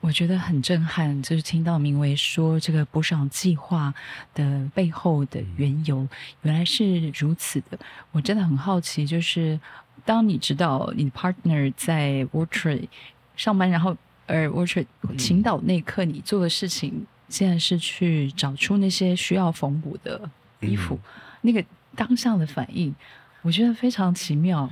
[0.00, 3.92] 我觉得很震撼，就是听到明维说这个补赏计划
[4.32, 6.06] 的背后的缘由，
[6.42, 7.78] 原来是如此的。
[8.12, 9.58] 我真的很好奇，就是
[10.04, 12.88] 当你知道你的 partner 在 w a t r e
[13.36, 20.30] 上班，然后而 w a t r e 倾倒那一刻，你做的事情竟然是去找出那些需要缝补的
[20.60, 20.98] 衣服，
[21.40, 21.62] 那个
[21.96, 22.94] 当下的反应，
[23.42, 24.70] 我觉得非常奇妙。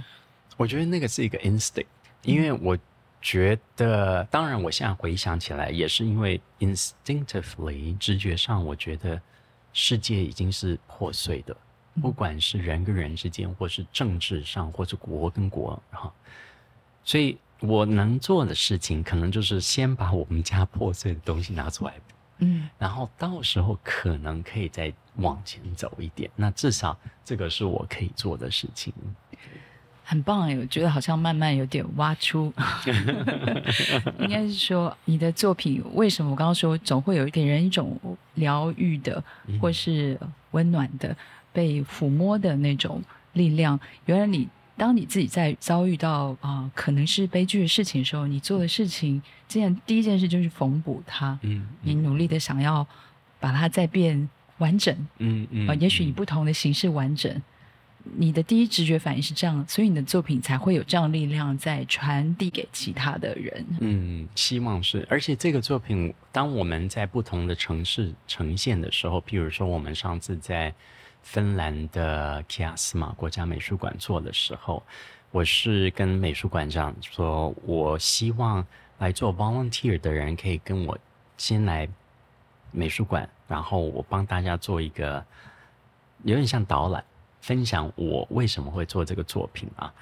[0.57, 1.87] 我觉得那个是一个 instinct，
[2.23, 2.79] 因为我
[3.27, 9.21] 觉得，当然我现在回想起来，也是因为 instinctively 直觉上，我觉得
[9.73, 11.57] 世界已经是破碎的，
[12.01, 16.13] 不管是人跟人之间，或是政治上，或是国跟国，哈。
[17.03, 21.95] 所以我能做的事情，可能就是先把我们家破碎的东西拿出来，
[22.39, 26.31] 嗯，然后到时候可能可以再往前走一点。
[26.37, 28.95] 那至少这个是我可以做的事情。
[30.09, 32.53] 很棒哎，我觉得好像慢慢有点挖出，
[34.21, 37.99] 应该是说你的作品为什么我刚刚说总会有给人一种
[38.35, 39.23] 疗愈的
[39.61, 40.17] 或是
[40.53, 41.15] 温暖的
[41.53, 43.79] 被抚摸的那种力量。
[44.05, 51.37] 原来你当你自己在遭遇到啊可能是悲剧的事情的时候，你做的事情，这样第一件事就是缝补它。
[51.43, 52.87] 嗯，你努力的想要
[53.41, 54.95] 把它再变完整。
[55.19, 57.43] 嗯嗯，啊，也许以不同的形式完整。
[58.15, 63.67] 你的第一直觉反应是这样，所以你的作品才会有这样力量在传递给其他的人。
[63.81, 65.07] 嗯，希望是。
[65.11, 70.73] 而且这个作品，当我们在不同的城市呈现的时候，譬如说我们上次在
[71.23, 74.83] 芬兰的 Kias 马国家美术馆做的时候，
[75.33, 78.65] 我是跟美术馆长说，我希望
[78.99, 80.97] 来做 volunteer 的人可以跟我
[81.37, 81.89] 先来
[82.71, 85.25] 美术馆，然后我帮大家做一个
[86.23, 87.05] 有点像导览。
[87.47, 89.95] 分享我为什么会做这个作品啊？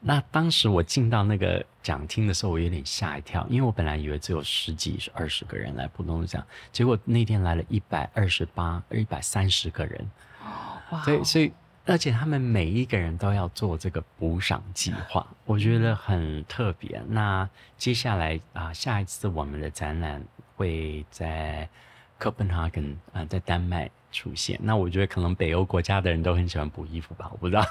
[0.00, 10.10] 那当时我进到那个讲厅的时候，我有点吓一跳，因为我本来以为只有十几、二十个人来普通讲，结果那天来了一百二十八、一百三十个人。
[10.90, 11.02] 哇！
[11.02, 11.52] 所以，所以，
[11.84, 17.02] 而且他们每一个人都要做这个补赏计划，我觉得很特别。
[17.08, 17.46] 那
[17.76, 20.24] 接下来啊，下一次我们的展览
[20.56, 21.68] 会在
[22.16, 23.90] 哥本哈根啊，在丹麦。
[24.14, 27.66] 出现，那我觉得可能北欧国家的人都很喜欢补衣服吧，我不知道。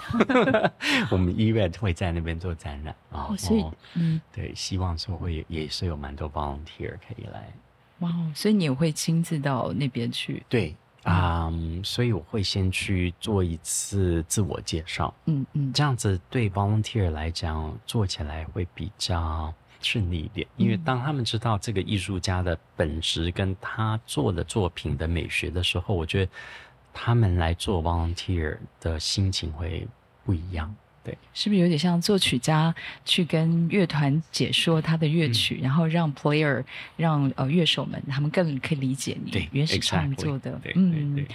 [1.10, 7.52] 我们医院会在那边做展览啊，所以嗯，对，希望说会也是有蛮多 volunteer 可以来。
[8.00, 10.44] 哇，所以你也会亲自到那边去？
[10.50, 11.50] 对啊，
[11.84, 19.54] 所以我会先去做一次自我介绍，嗯嗯，这样子对 volunteer 来讲做起来会比较。
[19.84, 26.32] 顺利一点，因为当他们知道这个艺术家的本质跟他做的作品的美学的时候，我觉得
[26.94, 29.88] 他们来做 volunteer 的心情会
[30.24, 30.74] 不一样。
[31.04, 36.64] 对，是不是有点像作曲家去跟乐团解说他的乐曲，然后让 player
[36.96, 41.26] 让呃乐手们他们更可以理解你原始创作的，嗯。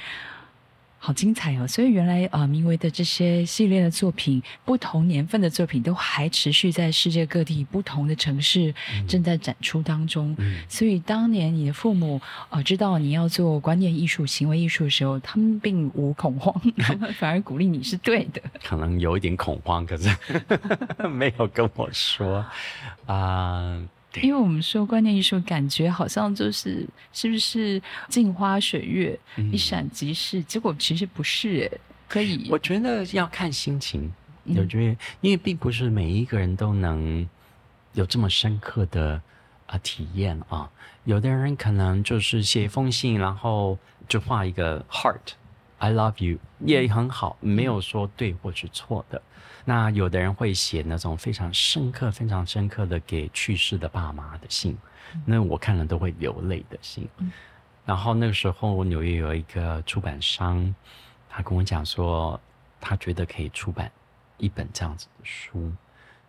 [0.98, 1.66] 好精彩哦！
[1.66, 8.74] 所以原来呃，名为的这些系列的作品，不同年份的作品，都还持续在世界各地不同的城市
[9.06, 10.36] 正在展出当中。
[10.68, 16.54] 所以当年你的父母呃知道你要做观念艺术、行为艺术的时候，他们并无恐慌，
[17.16, 18.42] 反而鼓励你是对的。
[18.64, 20.08] 可能有一点恐慌，可是
[21.08, 22.44] 没有跟我说
[23.06, 23.80] 啊。
[24.22, 29.18] 因为我们说观念艺术，感觉好像就是是不是镜花水月、
[29.52, 30.42] 一闪即逝？
[30.42, 32.46] 结果其实不是，诶，可以。
[32.50, 34.12] 我觉得要看心情，
[34.44, 37.28] 我觉得因为并不是每一个人都能
[37.94, 39.20] 有这么深刻的
[39.66, 40.70] 啊体验啊。
[41.04, 49.22] 有的人可能就是写一封信，然后就画一个 heart，I love you，也很好，没有说对或是错的。
[49.68, 54.74] 那有的人会写那种非常深刻、非常深刻的给去世的爸妈的信，
[55.26, 57.06] 那我看了都会流泪的信。
[57.84, 60.74] 然后那个时候，纽约有一个出版商，
[61.28, 62.40] 他跟我讲说，
[62.80, 63.92] 他觉得可以出版
[64.38, 65.70] 一本这样子的书。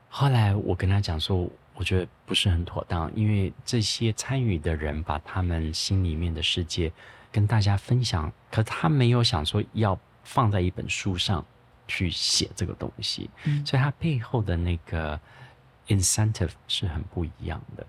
[0.09, 6.91] 后来我跟他讲说，我觉得不是很妥当，因为这些参与的人把他们心里面的世界
[7.31, 11.45] 跟大家分享，可他没有想说要放在一本书上。
[11.89, 13.29] 去写这个东西，
[13.65, 15.19] 所以它背后的那个
[15.87, 17.85] incentive 是很不一样的。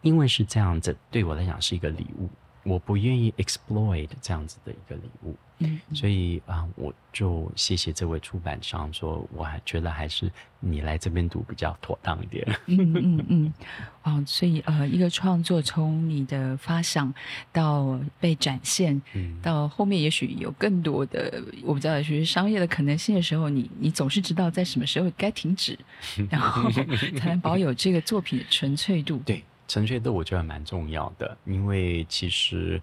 [0.00, 2.28] 因为是这样子，对我来讲是一个礼物，
[2.64, 5.34] 我不愿意 exploit 这样子的一个礼物。
[5.64, 12.44] 嗯，所以啊，我就谢谢这位出版商，说我还觉得还是你来这边读比较妥当一点。
[12.66, 13.54] 嗯嗯嗯，
[14.02, 17.14] 哦，所以呃，一个创作从你的发想
[17.52, 19.00] 到被展现，
[19.40, 25.78] 到后面也许有更多的我不知道，也许商业的可能性的时候，你你总是知道在什么时候该停止，
[26.28, 29.18] 然后才能保有这个作品的纯粹度。
[29.24, 32.80] 对，纯粹度我觉得蛮重要的，因为其实。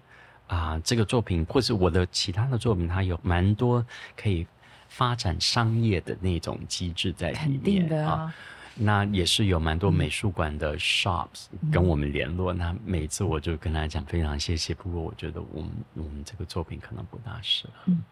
[0.50, 4.44] 啊，这个作品或是我的其他的作品，它有蛮多可以
[4.88, 8.34] 发展商业的那种机制在里面啊。
[8.74, 14.74] 那也是有蛮多美术馆的 shops 跟我们联络，那每次我就跟他讲非常谢谢。
[14.74, 17.72] 不过我觉得我们我们这个作品可能不大适合。
[17.86, 18.02] 嗯，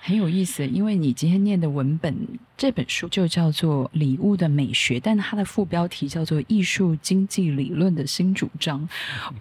[0.00, 2.14] 很有意思，因为你今天念的文本
[2.56, 8.86] 这本书就叫做《礼物的美学》，但它的副标题叫做《艺术经济理论的新主张》。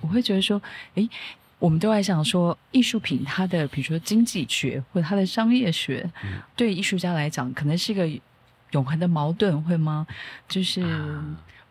[0.02, 0.62] 我会觉得说，
[0.96, 1.10] 诶。
[1.60, 6.06] 我们都在想说，艺术品它的比如说经济学或者它的商业学，
[6.58, 8.06] 对艺术家来讲，可能是一个
[8.74, 10.06] 永恒的矛盾，会吗？
[10.48, 10.84] 就是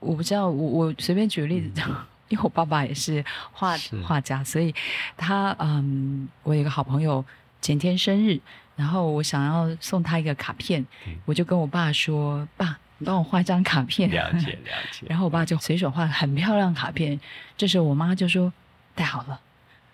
[0.01, 1.89] 我不知道，我我随便举个例子讲，
[2.29, 4.75] 因为我爸爸也是画画家，所以
[5.17, 7.25] 他嗯，我有一个好朋友
[7.61, 8.41] 前天生日，
[8.75, 10.85] 然后我想要送他一个卡片，
[11.25, 15.05] 我就跟我爸说：“爸。”你帮我画一张卡片，了解了解。
[15.11, 17.19] 然后我爸就随手画很漂亮卡片。
[17.57, 18.53] 这时候我妈就说
[18.95, 19.41] ：“太好了，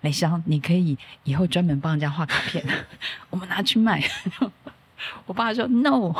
[0.02, 2.62] 美香，你可以以后专门帮人家画卡片，
[3.30, 3.98] 我们拿去卖。”
[5.26, 6.14] 我爸说：“No。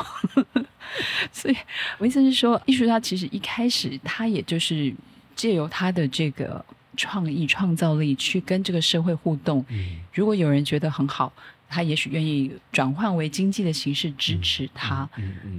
[1.31, 1.55] ”所以
[1.97, 4.93] 我意思是说，艺术家其实一开始他也就是
[5.35, 6.63] 借由他的这个
[6.97, 9.65] 创意创造力去跟这个社会互动。
[10.13, 11.31] 如果有人觉得很好。
[11.71, 15.07] 他也许愿意转换为经济的形式支持他，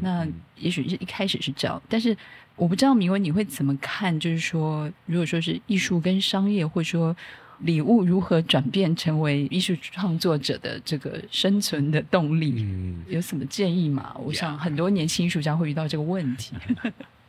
[0.00, 2.16] 那也许是一开始是这样，但是
[2.56, 4.18] 我不知道明文你会怎么看？
[4.18, 7.16] 就是说，如果说是艺术跟商业，或者说
[7.60, 14.14] 礼物如何转变成为艺术创作者的这个生存的动力，嗯有什么建议吗？
[14.18, 16.54] 我想很多年轻艺术家会遇到这个问题。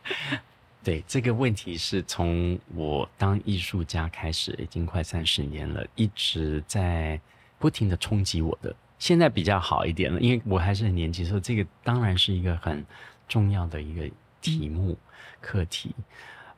[0.83, 7.19] 对这个问题是从我当艺术家开始，已经快三十年了，一直在。
[7.61, 12.83] 不停的冲击我的，现在比较好一点了，因为我还是很年轻，所以这个当然是一个很
[13.27, 14.09] 重要的一个
[14.41, 14.97] 题目
[15.39, 15.93] 课题。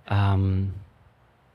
[0.05, 0.73] 嗯，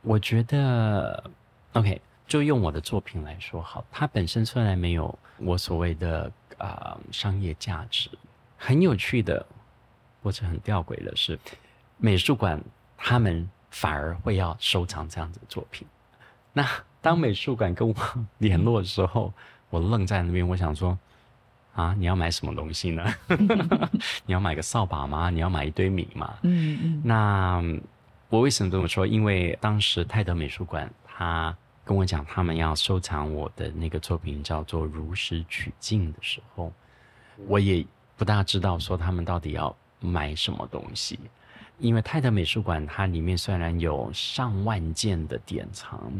[0.02, 1.24] 我觉得
[1.72, 8.08] OK，就用我的作品来说好，它本身虽然没有我所谓的啊商业价值，
[8.56, 9.44] 很有趣的
[10.22, 11.36] 或者很吊诡的是，
[11.96, 12.62] 美术馆
[12.96, 15.84] 他们反而会要收藏这样子的作品，
[16.52, 16.64] 那。
[17.00, 17.94] 当美术馆跟我
[18.38, 19.32] 联络的时候，
[19.70, 20.46] 我愣在那边。
[20.46, 20.98] 我想说，
[21.72, 23.14] 啊，你要买什么东西呢？
[24.26, 25.30] 你要买个扫把吗？
[25.30, 26.36] 你要买一堆米吗？
[26.42, 27.02] 嗯嗯。
[27.04, 27.62] 那
[28.28, 29.06] 我为什么这么说？
[29.06, 31.56] 因为当时泰德美术馆他
[31.88, 36.70] 跟我讲，他们要收藏我的那个作品叫做《如实取境》的时候，
[37.46, 37.82] 我也
[38.14, 41.18] 不大知道说他们到底要买什么东西。
[41.78, 46.12] 因为泰德美术馆它里面虽然有上万件的典藏。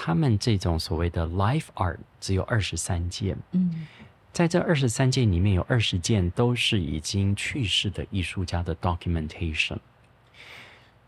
[0.00, 3.86] 他们这种所谓的 life art 只有二十三件，嗯，
[4.32, 9.78] 在这二十三件里面有二十件都是已经去世的艺术家的 documentation，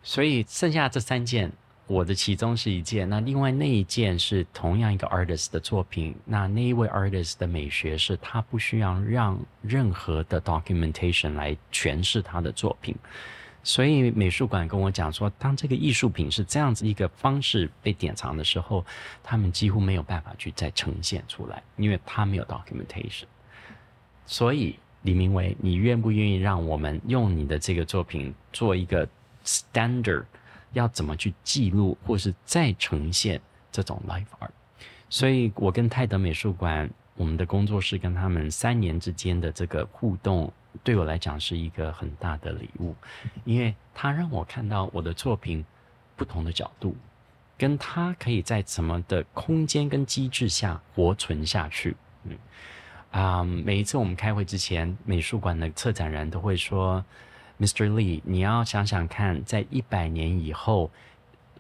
[0.03, 1.53] 所以剩下这三件，
[1.91, 12.95] 我的其中是一件，那另外那一件是同样一个 artist 的作品，那那一位 artist 的美学是他不需要让任何的 documentation 来诠释他的作品。
[13.65, 18.87] 所以美术馆跟我讲说，当这个艺术品是这样子一个方式被典藏的时候，
[19.21, 23.25] 他们几乎没有办法去再呈现出来，因为他没有 documentation。
[24.27, 29.09] 所以李明威，你愿不愿意让我们用你的这个作品做一个
[29.45, 30.25] standard，
[30.73, 33.41] 要怎么去记录或是再呈现
[33.73, 34.51] 这种 life art？
[35.09, 40.53] 所以我跟泰德美术馆，我们的工作室跟他们三年之间的这个互动。
[40.85, 42.95] 对我来讲是一个很大的礼物，
[43.45, 45.65] 因为它让我看到我的作品
[46.15, 46.97] 不同的角度，
[47.59, 51.97] 跟它可以在什么的空间跟机制下活存下去。
[52.23, 52.39] 嗯
[53.11, 57.05] 啊，每一次我们开会之前，美术馆的策展人都会说
[57.61, 57.89] ：“Mr.
[57.91, 60.91] Lee，你要想想看，在一百年以后，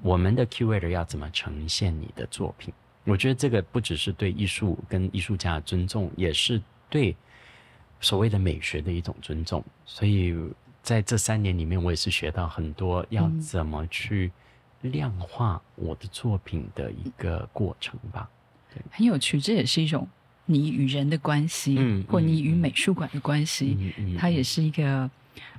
[0.02, 2.72] 我们的 curator 要怎么呈现你的作品？”
[3.04, 7.14] 我觉得这个不只是对艺术跟艺术家的尊重，也是对。
[8.02, 10.34] 所谓的美学的一种尊重，所以
[10.82, 14.32] 在这三年里面，我也是学到很多要怎么去
[14.80, 18.26] 量化我的作品的一个过程吧。
[18.72, 20.08] 对，很有趣，这也是一种
[20.46, 25.10] 你与人的关系，嗯，或你与美术馆的关系，嗯它也是一个，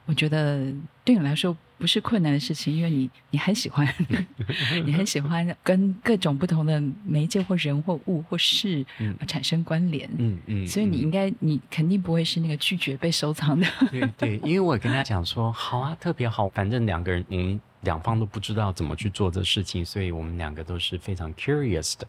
[0.05, 0.71] 我觉得
[1.03, 1.55] 对你来说。
[1.81, 3.91] 不是困难的事情，因为你你很喜欢，
[4.85, 8.85] 你很喜欢跟各种不同的媒介或人或物或事
[9.25, 22.07] 产生关联，嗯嗯，所以你应该你肯定不会是那个拒绝被收藏的，对对，因为我跟他讲说好啊，特别好，反正两个人嗯两方都不知道怎么去做这事情，所以我们两个都是非常 curious 的，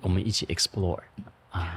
[0.00, 1.00] 我们一起 explore
[1.50, 1.74] 啊。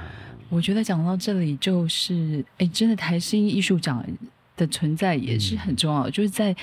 [0.48, 4.04] 我觉得讲到这里就是哎，真的台新艺术奖
[4.56, 6.54] 的存在也是很重要，就是在。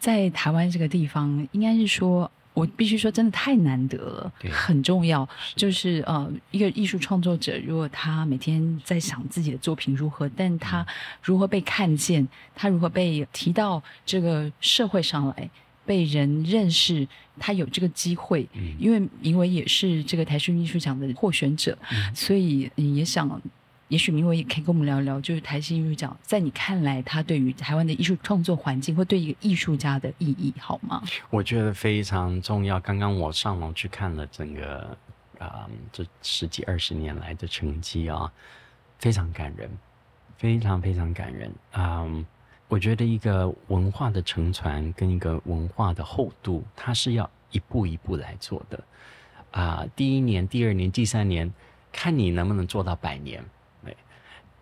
[0.00, 5.28] 在台湾这个地方，应该是说，我必须说，真的太难得了，很重要。
[5.54, 10.86] 就是呃，一个艺术创作者，如果他每天在想自己的作品如何，但他
[11.22, 15.50] 如何被看见，他如何被提到这个社会上来，
[15.84, 17.06] 被人认识，
[17.38, 18.48] 他有这个机会。
[18.78, 21.76] 因为因为也是这个台视艺术奖的获选者，
[22.14, 23.38] 所以也想。
[23.90, 31.02] 也许明伟也可以跟我们聊聊，就是台新艺术奖，在你看来，它对于台湾的艺术创作环境，或对一个艺术家的意义，好吗？
[31.28, 32.78] 我觉得非常重要。
[32.78, 34.96] 刚刚我上网去看了整个
[35.40, 38.32] 啊，这十几二十年来的成绩啊，
[39.00, 39.68] 非常感人，
[40.36, 42.06] 非常非常感人啊！
[42.68, 48.84] 我觉得一个文化的承传跟一个文化的厚度，它是要一步一步来做的
[49.50, 49.84] 啊。
[49.96, 51.52] 第一年、第二年、第三年，
[51.90, 53.44] 看你能不能做到百年。
[53.84, 53.96] 对，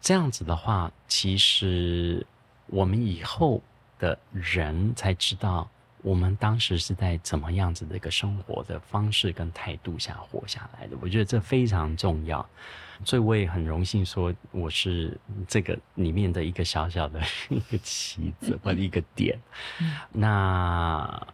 [0.01, 2.27] 这样子的话，其实
[2.67, 3.63] 我们以后
[3.99, 5.69] 的人才知道。
[6.03, 10.97] 我们当时是在怎么样子的一个生活的方式跟态度下活下来的？
[11.01, 12.49] 我觉得这非常重要，
[13.05, 19.37] 所以我也很荣幸说我是这个里面的一个小小的 一个棋子或者一个点。
[20.13, 21.27] 那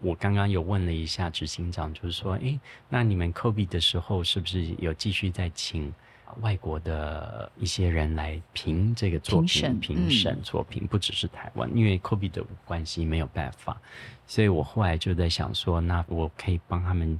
[0.00, 2.58] 我刚刚有问了一下执行长，就是说，哎，
[2.88, 5.94] 那你们 COVID 的时候是不是有继续在请？
[6.40, 13.80] 外国的一些人来评这个作品，评审作品，不只是台湾，因为 COVID 的关系没有办法，
[14.26, 17.18] 所以我后来就在想说，那我可以帮他们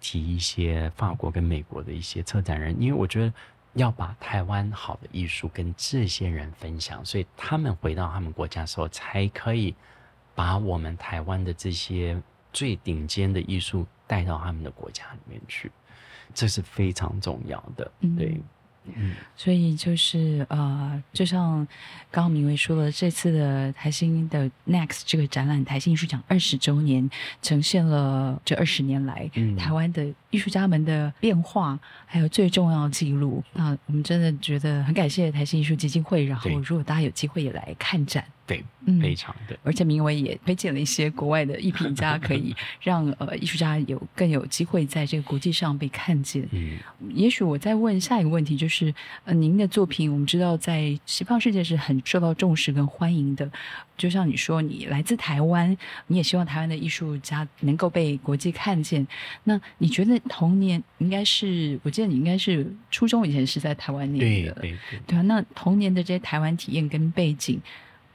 [0.00, 3.32] 提一些法国跟美国的一些策展人，因为我觉得
[3.74, 9.74] 要把台湾好的艺术跟这些人分享，所以他们回到他们国家的时候，才可以
[10.34, 12.20] 把我们台湾的这些
[12.52, 15.70] 最顶尖的艺术带到他们的国家里面去。
[16.34, 18.40] 这是非常重要的，对，
[18.84, 21.66] 嗯，所以就是呃，就像
[22.10, 27.08] 刚刚明威说了，这次的台新的 Next 这个展览，台新艺术奖二十周年，
[27.42, 33.42] 呈现了这二十年来台湾的艺术家们的变化，还有最重要的记录。
[33.52, 38.24] 那我们真的觉得很感谢台新艺术基金会，然后如果大家有机会也来看展。
[38.46, 38.64] 对，
[39.00, 46.44] 非常的，而且明伟也推荐了一些国外的艺评家，可以让 呃艺术家有更有机会在这个国际上被看见。
[46.50, 46.76] 嗯，
[47.14, 48.92] 也许我再问下一个问题，就是
[49.24, 53.48] 呃，您的作品我们知道在西方世界是很受到重视跟欢迎的，
[53.96, 55.76] 就像你说你来自台湾，
[56.08, 59.06] 你也希望台湾的艺术家能够被国际看见。
[59.44, 65.22] 那你觉得童年应该是，我记得你应该是初中以前是在台湾念的，对对对啊。
[65.22, 67.60] 那童年的这些台湾体验跟背景。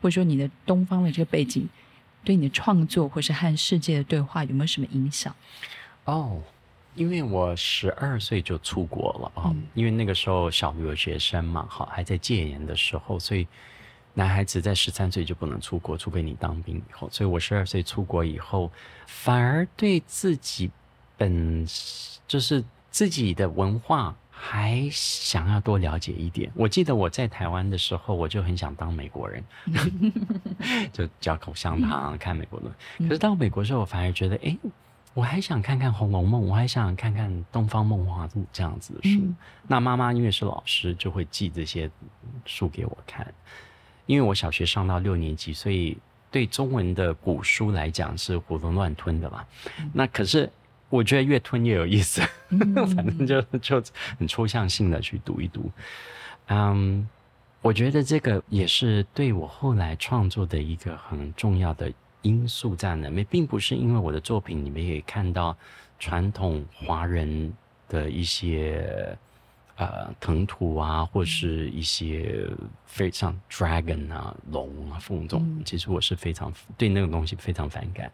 [0.01, 1.67] 或者说你的东方的这个背景，
[2.23, 5.35] 对你的创作或是和世界的对话有没有什么影响？
[6.03, 6.39] 哦，
[6.93, 13.47] 因为我十二岁就出国了啊，因为那个时候小留学生嘛，好还在戒严的时候，所以
[14.13, 17.09] 男孩子在十三岁就不能出国，除非你当兵以后。
[17.09, 18.71] 所以我十二岁出国以后，
[19.07, 20.69] 反而对自己
[21.17, 21.65] 本
[22.27, 24.15] 就是自己的文化。
[24.37, 26.51] 还想要多了解一点。
[26.53, 29.43] 我记得我在台湾的时候，我就很想当美国人，
[30.91, 32.69] 就嚼口香糖看美国的。
[32.99, 34.55] 可是到美国之后，我反而觉得，哎，
[35.13, 39.21] 我还想看看《红楼梦》，我还想看看《东方梦华录》这样子的书。
[39.67, 41.89] 那妈妈因为是老师，就会寄这些
[42.45, 43.25] 书给我看。
[44.05, 45.97] 因为我小学上到六年级，所以
[46.29, 49.43] 对中文的古书来讲是囫囵乱吞的嘛。
[49.93, 50.51] 那可是。
[50.89, 52.21] 我觉得越吞越有意思，
[52.95, 53.83] 反正就就
[54.17, 55.69] 很抽象性的去读一读。
[56.47, 57.07] 嗯，
[57.61, 65.57] 我觉得这个也是对我后来创作的一个很重要的因素在里面，并不是因为我的作品里面也看到
[65.99, 67.51] 传统华人
[67.89, 69.17] 的一些
[69.77, 72.47] 呃腾土啊，或是一些
[72.85, 78.11] 非常 dragon 啊龙啊凤这种，其实我是非常对那个东西非常反感。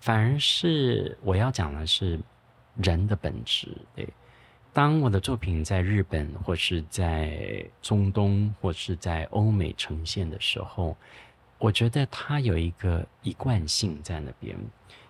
[0.00, 2.18] 反而是我要讲的是
[2.76, 3.76] 人的本质。
[3.94, 4.08] 对，
[4.72, 10.96] 当我的作品在日本或是在中东或是在欧美呈现的时候，
[11.58, 14.56] 我觉得它有一个一贯性在那边。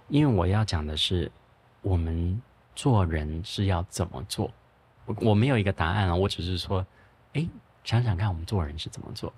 [0.08, 1.30] 因为我要讲的是，
[1.82, 2.42] 我们
[2.74, 4.52] 做人是要怎么做？
[5.06, 6.84] 我我没有一个答案啊，我只是说，
[7.34, 7.46] 哎，
[7.84, 9.32] 想想看，我们做人是怎么做？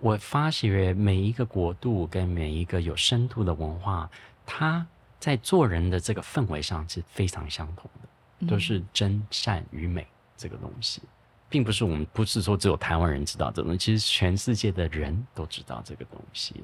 [0.00, 4.10] 我发现每一个国度跟每一个有深度的文化。
[4.46, 4.86] 他
[5.18, 11.02] 在做人的这个氛围上是非常相同的，都是真善与美这个东西，
[11.48, 16.54] 并不是我们不是说只有台湾人知道这东西，其实全世界的人都知道这个东西。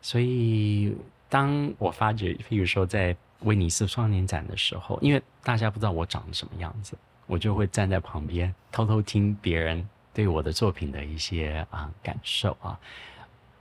[0.00, 0.96] 所以，
[1.28, 12.78] 当我发觉，譬如说在威尼斯双年展的时候，因为大家不知道我长什么样子，我就会站在旁边偷偷听别人对我的作品的一些啊感受啊。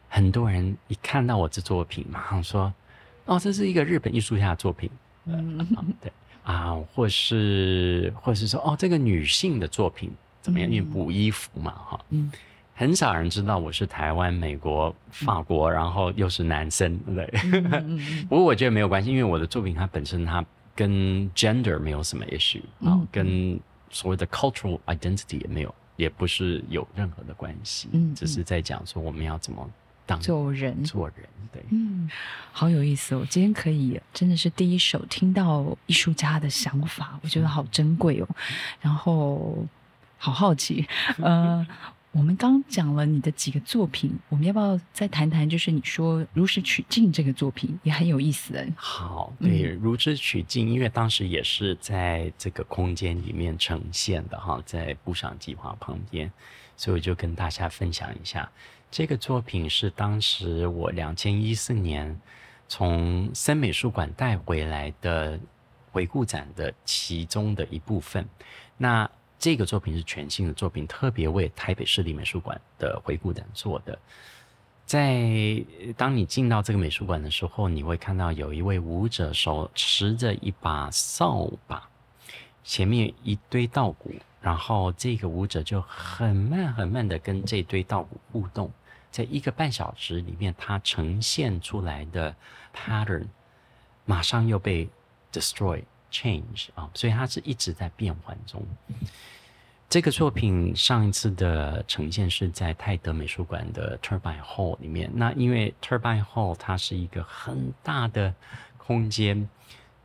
[0.07, 2.73] 很多人一看到我这作品，马上说。
[3.25, 4.89] 哦，这是一个日本艺术家的作品，
[5.25, 5.57] 嗯，
[6.01, 6.11] 对。
[6.43, 10.11] 啊，或是或是说，哦，这个女性的作品
[10.41, 10.69] 怎么样？
[10.69, 12.31] 因为补衣服嘛，哈，嗯，
[12.75, 17.25] 很少人知道我是台湾、美国、法国，然后又是男生，对，
[18.29, 20.45] 不过我觉得没有关系，因为我的作品它本身它
[20.75, 23.59] 跟 gender 没有什么 issue 啊，跟
[23.89, 29.67] 所谓的 cultural identity 也没有，也不是有任何的关系，嗯，只是在讲说我们要怎么
[30.05, 32.09] 当做人，做人，对，嗯，
[32.51, 33.25] 好有意思哦！
[33.29, 38.27] 今天可以真的是第一手听到艺术家的想法，我觉得好珍贵哦。
[38.81, 39.65] 然后
[40.17, 40.87] 好好奇，
[41.17, 41.65] 呃，
[42.11, 45.49] 我们刚讲了你的几个作品，我们要不要再谈谈？
[45.49, 48.65] 就是你说《如实取境》这个作品也很有意思哎。
[48.75, 56.31] 好，对，《如实取境》，因为当时也是在这个空间里面呈现的哈，在布赏计划旁边，
[56.77, 58.49] 所以我就跟大家分享一下。
[58.91, 62.19] 这个作品是当时我两千一四年
[62.67, 65.39] 从森美术馆带回来的
[65.91, 68.27] 回顾展的其中的一部分。
[68.77, 73.97] 那这个作品是全新的作品，特别为台北市立美术馆的回顾展做的。
[74.85, 75.65] 在
[75.97, 81.89] 当你进到这个美术馆的时候，你会看到有一位舞者手持着一把扫把，
[82.63, 84.13] 前面一堆稻谷，
[84.45, 88.71] 然后这个舞者就很慢很慢的跟这堆稻谷互动。
[89.09, 92.35] 在一个半小时里面，它呈现出来的
[92.71, 93.25] pattern
[94.05, 94.87] 马上又被
[95.33, 95.81] destroy
[96.11, 98.61] change 啊，所以它是一直在变换中。
[99.89, 105.09] 这个作品上一次的呈现是在泰德美术馆的 Turbine Hall 里面。
[105.15, 108.31] 那因为 Turbine Hall 它是一个很大的
[108.77, 109.49] 空间，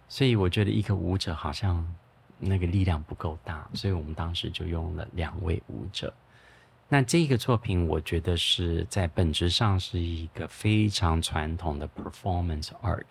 [0.08, 1.94] 所以我觉得一个舞者好像
[2.40, 6.12] 那个力量不够大，所以我们当时就用了两位舞者。
[6.88, 13.04] 那这个作品，我觉得是在本质上是一个非常传统的 performance art，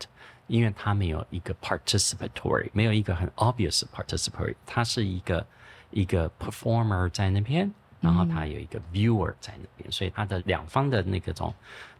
[0.47, 5.47] 因为它没有一个 participatory，没有一个很 obvious participatory，它是一个
[5.91, 7.71] 一个 performer 在那边，
[8.01, 11.53] 然后它有一个 viewer 在那边，所以它的两方的那个种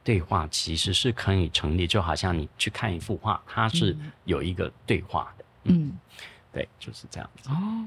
[0.04, 5.98] 对话其实是可以成立，就好像你去看一幅画，它是有一个对话的，嗯。
[6.52, 7.86] 对，就是这样子哦。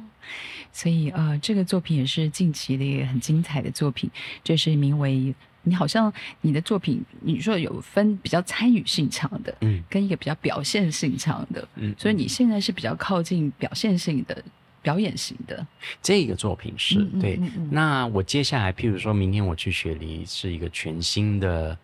[0.72, 4.08] 所以呃，这个作品也是近期的一个很精彩的作品。
[4.44, 11.94] 这是名为你好像你的作品，你说有分比较参与性强的，嗯，跟一个比较表现性强的，嗯。
[11.98, 14.44] 所以你现在是比较靠近表现性的
[14.80, 15.66] 表演型的
[16.00, 17.40] 这个作品是对。
[17.70, 21.76] 那我接下来，譬如说明天我去雪梨，是一个全新的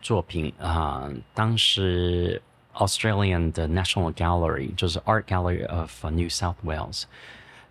[0.00, 1.10] 作品啊。
[1.34, 2.40] 当时。
[2.74, 7.02] Australian 的 National Gallery 就是 Art Gallery of New South Wales，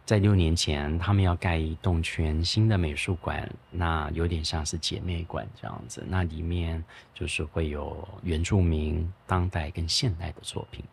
[0.06, 6.04] 在六年前，他们要盖一栋全新的美术馆，那有点像是姐妹馆这样子。
[6.08, 6.84] 那里面
[7.14, 10.84] 就是会有原住民、当代跟现代的作品，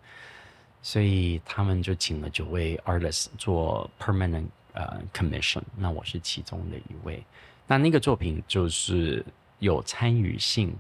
[0.83, 7.23] 所以他们就请了九位 artist 做 permanent 呃 commission，那我是其中的一位。
[7.67, 9.25] 那那个作品就是
[9.59, 10.75] 有参与性。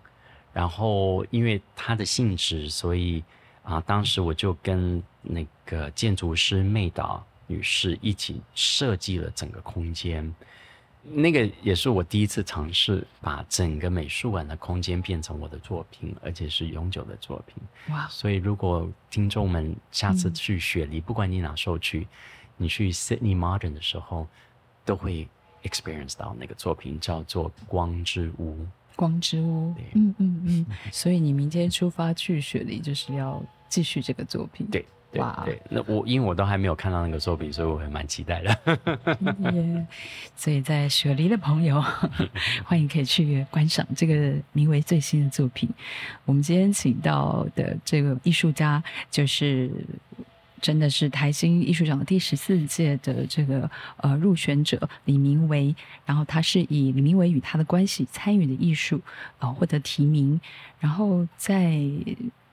[0.57, 3.23] 然后，因为它的性质，所以
[3.63, 10.35] 啊，当时我就跟那个建筑师妹岛女士一起设计了整个空间。
[11.03, 17.63] 那个也是我第一次尝试把整个美术馆的空间变成我的作品，而且是永久的作品。
[17.95, 18.09] 哇！
[18.09, 22.09] 所以如果听众们下次去雪梨，不管你哪时候去，
[22.57, 24.27] 你去 Sydney Modern 的时候，
[24.87, 25.29] 都会
[25.65, 28.55] experience 到那个作品，叫做《光之屋》。
[28.97, 34.67] 光之屋，嗯嗯嗯， 所以你明天出发去雪梨，就是要继续这个作品。
[34.69, 34.85] 对，
[35.21, 39.87] 哇，对，那我因为我都还没有看到那个作品，所以我还蛮期待的。
[40.35, 41.81] 所以在雪梨的朋友，
[42.65, 45.69] 欢迎可以去观赏这个名为最新的作品。
[46.25, 49.71] 我们今天请到的这个艺术家就是。
[50.61, 59.01] 真的是台新艺术奖的第十四届的这个呃入选者李明维，然后他是以李明维与他的关系参与的艺术
[59.39, 60.41] 啊获得提名，
[60.81, 61.79] 然后在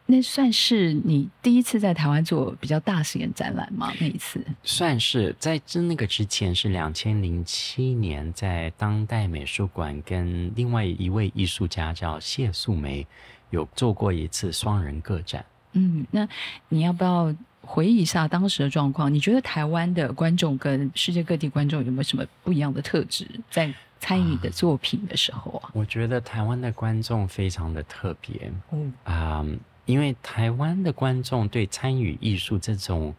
[0.06, 3.92] 那算是你第一次在台湾做比较大型的展览吗？
[4.00, 13.08] 那一次算是在这那个之前是两千零七年在当代美术馆跟另外一位艺术家叫谢素梅
[13.50, 15.44] 有做过一次双人个展。
[15.72, 16.28] 嗯，那
[16.68, 17.34] 你要不要？
[17.66, 23.26] 回忆一下当时的状况，你觉得台湾的观众跟世界各地观众有没有什么不一样的特质？
[23.50, 29.46] 在参与你的作品的时候啊，我觉得台湾的观众非常的特别，嗯啊，
[29.86, 33.16] 因为台湾的观众对参与艺术这种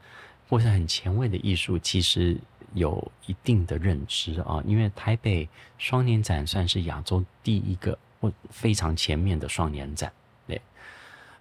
[0.49, 2.37] 或是很前卫的艺术，其实
[2.75, 4.63] 有一定的认知啊。
[4.67, 10.13] 因为台北双年展算是亚洲第一个或非常前面的双年展。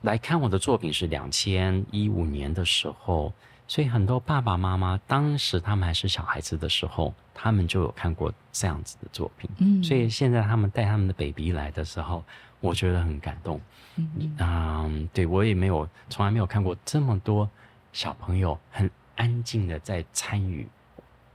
[0.04, 3.34] 来看我的作品是两千一五年的时候，
[3.70, 9.50] 所以很多爸爸妈妈当时他们还是小孩子的时候，他们就有看过这样子的作品。
[9.60, 12.22] 嗯，所以现在他们带他们的 baby 来的时候，
[12.60, 13.62] 我觉得很感动。
[13.96, 17.50] 嗯嗯，对我也没有从来没有看过这么多
[17.94, 20.68] 小朋友很安静的在参与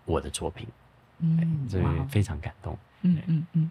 [0.04, 0.68] 我的作品。
[1.20, 2.78] 嗯，所以非常感动。
[3.02, 3.70] 嗯嗯嗯。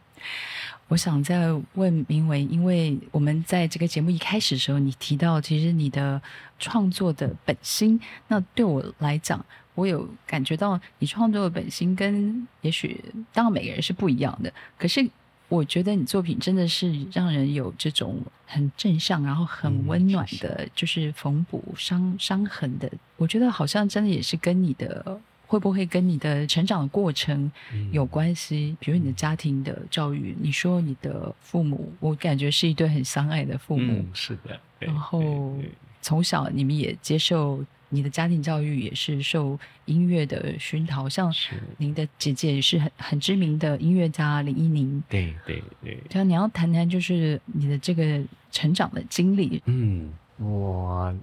[0.90, 6.22] 我想再问明伟，因为我们在这个节目一开始的时候，你提到其实你的
[6.60, 8.00] 创作的本心，
[8.30, 13.04] 那对我来讲，我有感觉到你创作的本心跟也许
[13.34, 15.06] 当然每个人是不一样的，可是
[15.50, 22.90] 我觉得你作品真的是让人有这种很正向，然后很温暖的，就是缝补伤伤痕的。
[23.18, 25.20] 我觉得好像真的也是跟你的。
[25.48, 27.50] 会不会跟你的成长的过程
[27.92, 28.76] 有关系？
[28.80, 34.06] 比如你的家庭的教育，你说你的父母，我感觉是一对很相爱的父母。
[34.14, 34.60] 是的。
[34.78, 35.56] 然后
[36.02, 41.08] 从小你们也接受你的家庭教育，也是受音乐的熏陶。
[41.08, 41.34] 像
[41.78, 45.02] 您的姐姐也是很很知名的音乐家林依宁。
[45.08, 45.98] 对对对。
[46.10, 48.22] 对啊，你要谈谈就是你的这个
[48.52, 49.64] 成长的经历。
[49.66, 51.16] 嗯，我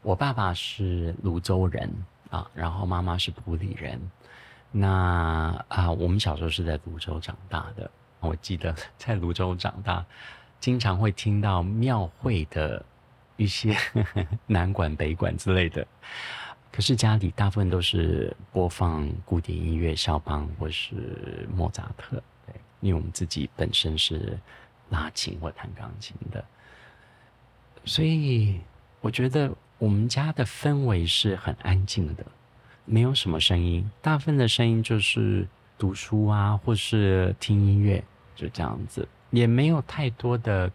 [0.00, 1.92] 我爸爸是泸州人。
[2.30, 4.00] 啊，然后妈妈是普里人，
[4.70, 7.90] 那啊，我们小时候是在泸州长大的。
[8.20, 10.06] 我记得 在泸州长大，
[10.60, 12.84] 经常会听到庙会的
[13.36, 13.76] 一些
[14.46, 15.84] 南管北管之类的。
[16.70, 22.22] 可是家里大部分都是播放古典音乐，肖邦或是莫扎特。
[22.46, 24.38] 对，因为我们自己本身是
[24.90, 26.44] 拉琴或弹钢琴的，
[27.84, 28.60] 所以
[29.00, 29.52] 我觉得。
[29.80, 32.22] 我们家的氛围是很安静的，
[32.84, 38.04] 没有什么声音，大部分的声音就是读书啊，或是听音乐，
[38.36, 40.70] 就这样子，也没有太多的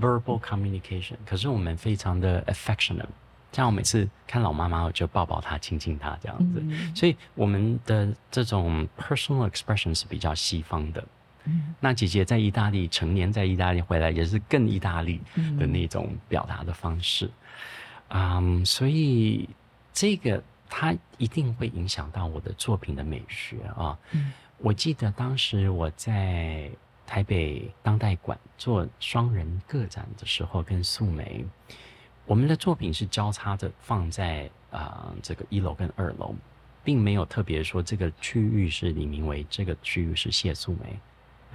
[0.00, 1.16] verbal communication。
[1.26, 3.08] 可是我们非常的 affectionate，
[3.50, 6.62] 像我每次看老妈妈，我就抱抱她，亲亲她这样子。
[6.94, 11.04] 所以我们的这种 personal expression 是比较西方的。
[11.80, 15.20] 那姐姐在意大利成年，在意大利回来也是更意大利
[15.58, 17.26] 的那种表达的方式。
[17.26, 17.32] 嗯，
[18.64, 19.48] 所以
[19.92, 23.98] 这个它一定会影响到我的作品的美学啊。
[24.12, 26.70] 嗯，我记得当时我在
[27.06, 31.44] 台北当代馆做双人个展的时候，跟素梅，
[32.24, 36.34] 我们的作品是交叉着放在啊这个一楼跟二楼，
[36.82, 40.98] 并没有特别说这个区域是李明维，这个区域是谢素梅。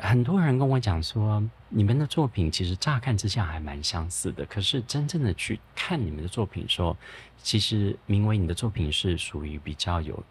[0.02, 6.96] 很多人跟我讲说，你们的作品其实乍看之下还蛮相似的，可是真正的去看你们的作品的时候，
[7.38, 10.24] 其实名为你的作品是属于比较有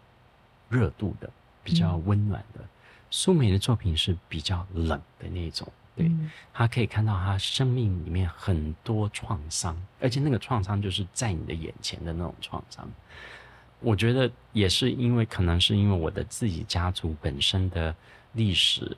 [0.69, 1.29] 热度的，
[1.63, 2.59] 比较温暖的。
[3.11, 6.11] 苏梅的作品是比较冷的那种，对，
[6.53, 12.87] 他可以看到他生命里面很多创伤，而且那个创伤就是在你的眼前的那种创伤。
[13.79, 17.95] 我觉得也是因为，可能是因为我的自己家族本身的
[18.33, 18.97] 历史。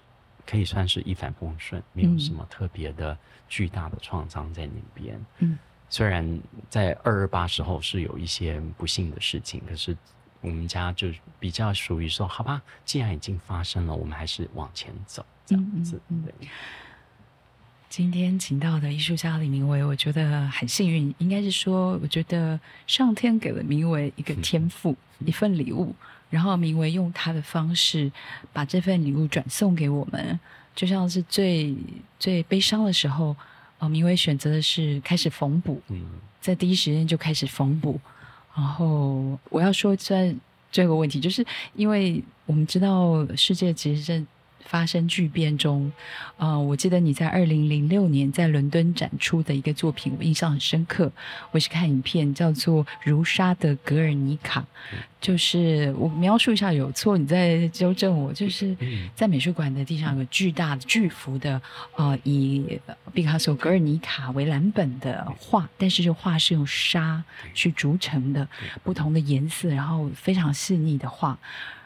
[0.51, 5.17] 可以算是一帆风顺，没有什么特别的巨大的创伤在那边。
[5.37, 5.57] 嗯，
[5.89, 9.95] 虽然在二二八时候是有一些不幸的事情，可是
[10.41, 11.07] 我们家就
[11.39, 16.01] 比较属于说，好吧，既然已经发生了，我们还是往前走这样子。
[16.09, 16.49] 对。
[17.87, 25.95] 今天请到的艺术家李明伟，我觉得很幸运，应该是说，我觉得上天给了明伟一个天赋，一份礼物。
[26.31, 28.11] 然后明维用他的方式
[28.51, 30.39] 把这份礼物转送给我们，
[30.73, 31.75] 就像是最
[32.17, 33.35] 最悲伤的时候，
[33.77, 35.79] 哦，明维选择的是开始缝补，
[36.41, 37.99] 在第一时间就开始缝补。
[38.55, 40.33] 然后我要说在
[40.71, 44.25] 这个问题，就是因为我们知道世界其实正。
[44.65, 45.91] 发生巨变中，
[46.37, 51.11] 呃，我记得你在二零零六年在伦敦展出的一个作品，我印象很深刻。
[51.51, 54.61] 我是看影片，叫做《如沙的格尔尼卡》，
[55.19, 58.31] 就是我描述一下有错，你再纠正我。
[58.31, 58.75] 就是
[59.13, 61.61] 在美术馆的地上有个巨大的巨幅的，
[61.95, 62.79] 呃，以
[63.13, 68.47] 毕卡索《格尔尼卡》为蓝本的画，但是这画是用沙去逐成的，
[68.83, 71.37] 不同的颜色，然后非常细腻的画。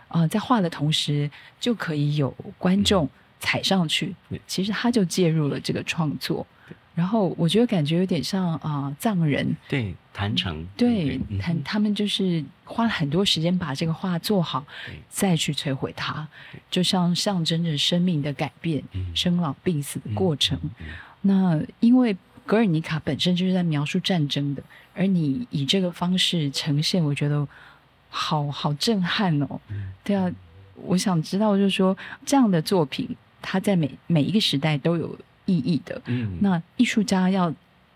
[0.07, 1.29] 啊，在画的同时
[1.59, 4.15] 就可以有观众踩上去，
[4.47, 6.45] 其实他就介入了这个创作。
[6.93, 14.65] 然后我觉得感觉有点像啊藏人，对，坛城，对，他他们就是花了很多时间把这个画做好，
[15.09, 16.25] 再去摧毁它，
[16.71, 18.81] 就像象征着生命的改变、
[19.13, 20.57] 生老病死的过程。
[21.21, 27.45] 那因为格尔尼卡本身就是在描述战争的，而你以这个方式呈现，我觉得。
[28.17, 29.59] 好好震撼哦！
[30.01, 30.31] 对啊，
[30.75, 31.95] 我想知道，就是说
[32.25, 35.13] 这样的作品，它在每每一个时代都有
[35.45, 36.01] 意义的。
[36.05, 37.53] 嗯，那艺术家要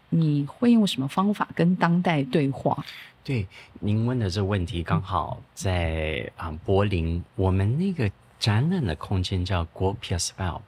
[0.10, 2.84] 你会用什么方法跟当代对话？
[3.24, 3.48] 对，
[3.80, 10.62] 您问的这个问题刚好在啊柏林，我们那个展览的空间叫 o p i a s p e l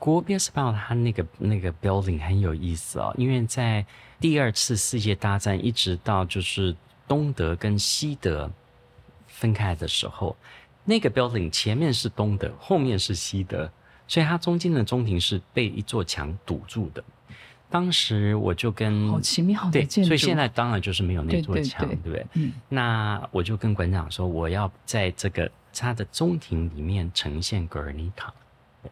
[0.00, 3.86] o p i a s p e l 它那个那个 building 很有意思哦，因为在
[4.20, 6.76] 第二次世界大战一直到就是
[7.08, 8.52] 东德跟西德。
[9.36, 10.34] 分开的时候，
[10.84, 13.70] 那个 building 前面是东德，后面是西德，
[14.08, 17.04] 所以它中间的中庭是被一座墙堵住的。
[17.68, 22.26] 当时我就跟好奇妙的对，建筑，所以现在当然就是没有那座墙，对对不对？
[22.34, 28.32] 嗯那我就跟馆长说，我要在这个它的中庭里面呈现格尔尼卡。
[28.82, 28.90] 对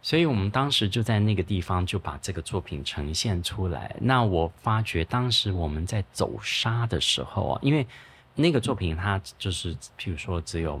[0.00, 3.96] 所以我们当时就在那个地方就把这个作品呈现出来。
[4.00, 7.86] 那我发觉当时我们在走沙的时候啊，因为
[8.34, 10.80] 那个作品它就是譬如说只有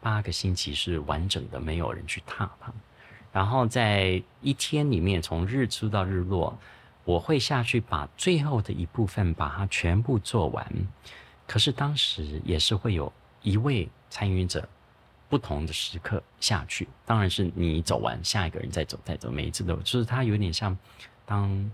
[0.00, 2.72] 八个星期是完整的，没有人去踏它。
[3.32, 6.58] 然后在一天里面，从日出到日落，
[7.04, 10.70] 我会下去把最后的一部分把它全部做完。
[11.46, 14.68] 可是当时也是会有一位参与者，
[15.28, 20.76] 不同的时刻下去，当然是你走完，下一个人再走，再走，每一次都就是它有点像
[21.24, 21.70] 当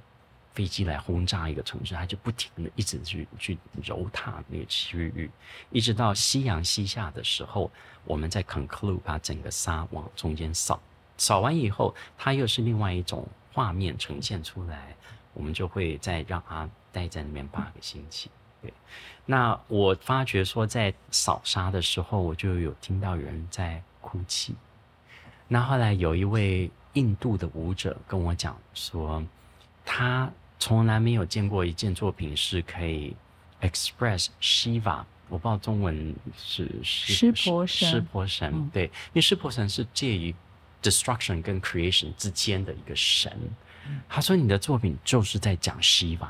[0.59, 5.31] 飞机来轰炸一个城市，它就不停的一直去去揉踏那个区域，
[5.71, 7.71] 一直到夕阳西下的时候，
[8.05, 10.81] 我们再 conclude 把整个沙往中间扫，
[11.17, 14.97] 扫完以后，它又是另外一种画面呈现出来，
[15.33, 18.29] 我们就会再让它待在那边八个星期。
[18.61, 18.75] 对，
[19.27, 24.57] 那我发觉说，在扫沙的时候，我就有听到有人在哭泣。
[25.47, 29.25] 那后来有一位印度的舞者跟我讲说，
[29.85, 30.29] 他
[30.59, 33.15] 从来没有见过一件作品是可以
[33.61, 40.35] express Shiva，我不知道中文是湿婆神湿婆神，嗯对，因为湿婆神是介于
[40.83, 43.33] destruction 跟 creation 之间的一个神。
[44.09, 46.29] 他说你的作品就是在讲 Shiva。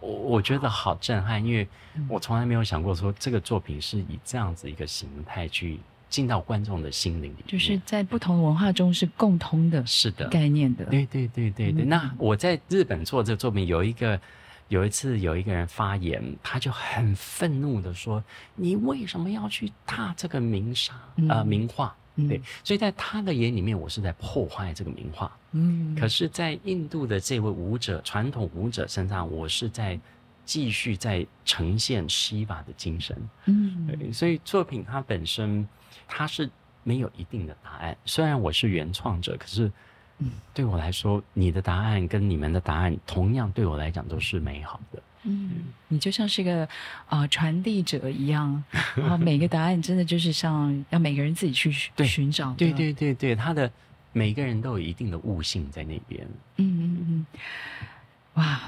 [0.00, 1.66] 我我觉得好震撼，因为
[2.08, 10.84] 我从来没有想过说这个作品是以这样子一个形态去进到观众的心灵里面，就是在不同文化中是共通的是的，概念的。
[10.86, 11.84] 对对对对对。
[11.84, 14.20] 嗯那我在日本做这个作品，有一个
[14.68, 18.22] 有一次有一个人发言，他就很愤怒的说
[18.56, 20.94] ：“你为什么要去踏这个名沙
[21.28, 25.30] 呃嗯名画？”嗯对，所以在他的眼里面，我是在破坏这个名画。
[25.52, 29.96] 嗯，可是，在印度的这位舞者，传统舞者身上，我是在
[30.44, 33.16] 继续在呈现西法的精神。
[33.44, 35.66] 嗯对，所以作品它本身
[36.08, 36.50] 它是
[36.82, 37.96] 没有一定的答案。
[38.04, 39.70] 虽然我是原创者，可是
[40.18, 45.02] 嗯对我来说，你的答案跟你们的答案，同样对我来讲都是美好的。
[45.24, 46.64] 嗯，你就像是一个
[47.06, 48.64] 啊、呃传递者一样，
[48.96, 52.56] 然 后每个答案真的就是像要每个人自己去寻寻找的。
[52.56, 53.70] 对对对对，他的
[54.12, 56.26] 每个人都有一定的悟性在那边。
[56.56, 57.26] 嗯嗯嗯，
[58.34, 58.60] 哇！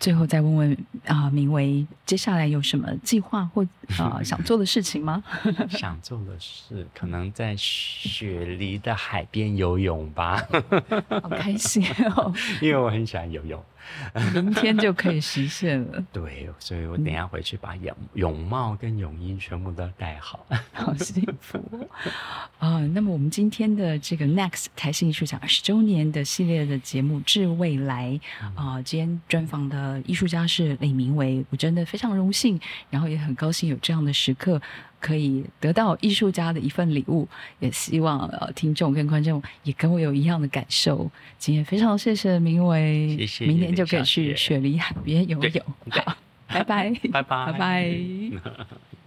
[0.00, 0.76] 最后再问问
[1.06, 3.62] 啊、明维，接下来有什么计划或
[3.98, 5.22] 啊、 想做的事情吗？
[5.68, 10.42] 想做的事，可能在雪梨的海边游泳吧，
[11.22, 11.84] 好开心
[12.16, 12.32] 哦，
[12.62, 13.62] 因为我很喜欢游泳。
[14.34, 20.46] 明天就可以实现了， 对，所以我等一下回去把泳泳帽跟泳衣全部都戴好。
[20.72, 21.88] 好幸福哦
[22.58, 28.18] 啊、那么我们今天的这个 Next 台新艺术奖二十周年的系列的节目《致未来》
[28.60, 32.60] 啊、今天专访的艺术家是李明维，我真的非常荣幸，
[32.90, 34.60] 然后也很高兴有这样的时刻。
[35.00, 37.26] 可以得到艺术家的一份礼物，
[37.58, 41.10] 也希望呃听众跟观众也跟我有一样的感受。
[41.38, 45.64] 今天非常谢谢明伟，谢谢明天就可以去雪梨海边游泳。
[45.88, 47.94] 好，拜拜，拜拜拜拜。